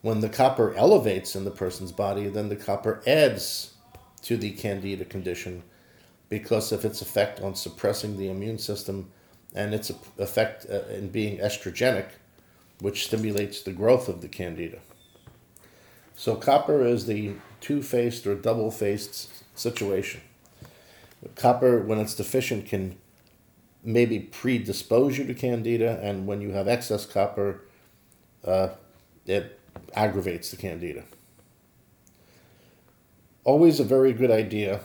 When 0.00 0.20
the 0.20 0.28
copper 0.28 0.72
elevates 0.74 1.34
in 1.34 1.44
the 1.44 1.50
person's 1.50 1.90
body, 1.90 2.28
then 2.28 2.48
the 2.48 2.56
copper 2.56 3.02
adds 3.04 3.74
to 4.22 4.36
the 4.36 4.52
candida 4.52 5.04
condition 5.04 5.64
because 6.28 6.70
of 6.70 6.84
its 6.84 7.02
effect 7.02 7.40
on 7.40 7.56
suppressing 7.56 8.16
the 8.16 8.30
immune 8.30 8.58
system 8.58 9.10
and 9.54 9.72
its 9.72 9.90
effect 10.18 10.66
uh, 10.68 10.80
in 10.92 11.08
being 11.08 11.38
estrogenic, 11.38 12.06
which 12.80 13.06
stimulates 13.06 13.62
the 13.62 13.72
growth 13.72 14.08
of 14.08 14.20
the 14.20 14.28
candida. 14.28 14.78
So, 16.16 16.36
copper 16.36 16.84
is 16.84 17.06
the 17.06 17.34
two 17.60 17.82
faced 17.82 18.26
or 18.26 18.34
double 18.34 18.70
faced 18.70 19.30
situation. 19.58 20.20
Copper, 21.36 21.80
when 21.80 21.98
it's 21.98 22.14
deficient, 22.14 22.66
can 22.66 22.96
maybe 23.82 24.18
predispose 24.18 25.18
you 25.18 25.24
to 25.24 25.34
candida, 25.34 26.00
and 26.02 26.26
when 26.26 26.40
you 26.40 26.52
have 26.52 26.68
excess 26.68 27.06
copper, 27.06 27.62
uh, 28.44 28.68
it 29.26 29.58
aggravates 29.94 30.50
the 30.50 30.56
candida. 30.56 31.04
Always 33.44 33.80
a 33.80 33.84
very 33.84 34.12
good 34.12 34.30
idea 34.30 34.80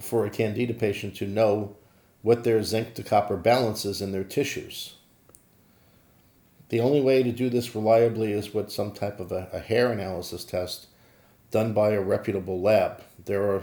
for 0.00 0.24
a 0.24 0.30
candida 0.30 0.74
patient 0.74 1.16
to 1.16 1.26
know 1.26 1.76
what 2.24 2.42
their 2.42 2.62
zinc 2.62 2.94
to 2.94 3.02
copper 3.02 3.36
balance 3.36 3.84
is 3.84 4.00
in 4.00 4.10
their 4.10 4.24
tissues. 4.24 4.94
The 6.70 6.80
only 6.80 7.02
way 7.02 7.22
to 7.22 7.30
do 7.30 7.50
this 7.50 7.74
reliably 7.74 8.32
is 8.32 8.54
with 8.54 8.72
some 8.72 8.92
type 8.92 9.20
of 9.20 9.30
a, 9.30 9.50
a 9.52 9.58
hair 9.58 9.92
analysis 9.92 10.42
test 10.42 10.86
done 11.50 11.74
by 11.74 11.90
a 11.90 12.00
reputable 12.00 12.62
lab. 12.62 13.02
There 13.22 13.42
are 13.42 13.62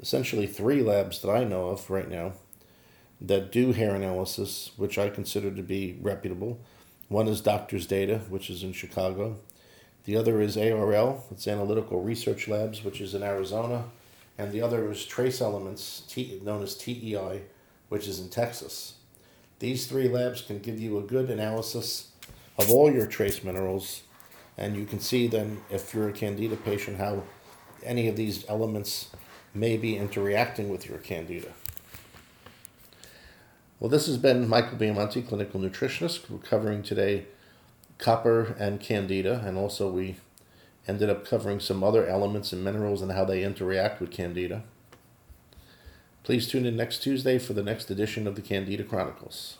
essentially 0.00 0.46
three 0.46 0.80
labs 0.80 1.20
that 1.20 1.30
I 1.30 1.44
know 1.44 1.68
of 1.68 1.90
right 1.90 2.08
now 2.08 2.32
that 3.20 3.52
do 3.52 3.72
hair 3.72 3.94
analysis, 3.94 4.70
which 4.78 4.96
I 4.96 5.10
consider 5.10 5.50
to 5.50 5.62
be 5.62 5.98
reputable. 6.00 6.58
One 7.08 7.28
is 7.28 7.42
Doctors 7.42 7.86
Data, 7.86 8.22
which 8.30 8.48
is 8.48 8.62
in 8.62 8.72
Chicago. 8.72 9.36
The 10.04 10.16
other 10.16 10.40
is 10.40 10.56
ARL, 10.56 11.26
it's 11.30 11.46
Analytical 11.46 12.00
Research 12.00 12.48
Labs, 12.48 12.82
which 12.82 13.02
is 13.02 13.14
in 13.14 13.22
Arizona. 13.22 13.84
And 14.38 14.50
the 14.50 14.62
other 14.62 14.90
is 14.90 15.04
Trace 15.04 15.42
Elements, 15.42 16.10
known 16.42 16.62
as 16.62 16.74
TEI, 16.74 17.42
which 17.88 18.06
is 18.06 18.20
in 18.20 18.28
Texas. 18.28 18.94
These 19.58 19.86
three 19.86 20.08
labs 20.08 20.42
can 20.42 20.58
give 20.58 20.78
you 20.78 20.98
a 20.98 21.02
good 21.02 21.30
analysis 21.30 22.10
of 22.58 22.70
all 22.70 22.92
your 22.92 23.06
trace 23.06 23.42
minerals, 23.42 24.02
and 24.58 24.76
you 24.76 24.84
can 24.84 25.00
see 25.00 25.26
then 25.26 25.62
if 25.70 25.94
you're 25.94 26.08
a 26.08 26.12
candida 26.12 26.56
patient 26.56 26.98
how 26.98 27.22
any 27.82 28.08
of 28.08 28.16
these 28.16 28.44
elements 28.48 29.10
may 29.54 29.76
be 29.76 29.96
interacting 29.96 30.68
with 30.68 30.88
your 30.88 30.98
candida. 30.98 31.52
Well, 33.78 33.90
this 33.90 34.06
has 34.06 34.16
been 34.16 34.48
Michael 34.48 34.78
Biamonte, 34.78 35.26
clinical 35.26 35.60
nutritionist. 35.60 36.30
We're 36.30 36.38
covering 36.38 36.82
today 36.82 37.26
copper 37.98 38.54
and 38.58 38.80
candida, 38.80 39.42
and 39.44 39.56
also 39.56 39.90
we 39.90 40.16
ended 40.88 41.10
up 41.10 41.26
covering 41.26 41.60
some 41.60 41.82
other 41.82 42.06
elements 42.06 42.52
and 42.52 42.62
minerals 42.62 43.02
and 43.02 43.12
how 43.12 43.24
they 43.24 43.42
interact 43.42 44.00
with 44.00 44.10
Candida. 44.10 44.62
Please 46.26 46.48
tune 46.48 46.66
in 46.66 46.74
next 46.74 47.04
Tuesday 47.04 47.38
for 47.38 47.52
the 47.52 47.62
next 47.62 47.88
edition 47.88 48.26
of 48.26 48.34
the 48.34 48.42
Candida 48.42 48.82
Chronicles. 48.82 49.58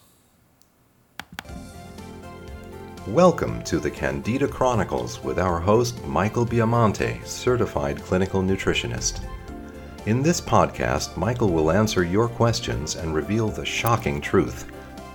Welcome 3.07 3.63
to 3.63 3.79
the 3.79 3.89
Candida 3.89 4.49
Chronicles 4.49 5.23
with 5.23 5.39
our 5.39 5.61
host, 5.61 6.05
Michael 6.07 6.45
Biamonte, 6.45 7.25
certified 7.25 8.03
clinical 8.03 8.43
nutritionist. 8.43 9.25
In 10.07 10.25
this 10.25 10.41
podcast, 10.41 11.17
Michael 11.17 11.51
will 11.51 11.71
answer 11.71 12.03
your 12.03 12.27
questions 12.27 12.97
and 12.97 13.15
reveal 13.15 13.49
the 13.49 13.65
shocking 13.65 14.21
truth 14.21 14.69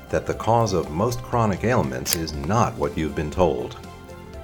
that 0.07 0.25
the 0.25 0.35
cause 0.35 0.71
of 0.71 0.89
most 0.89 1.21
chronic 1.21 1.65
ailments 1.65 2.15
is 2.15 2.31
not 2.31 2.73
what 2.75 2.97
you've 2.97 3.13
been 3.13 3.29
told. 3.29 3.75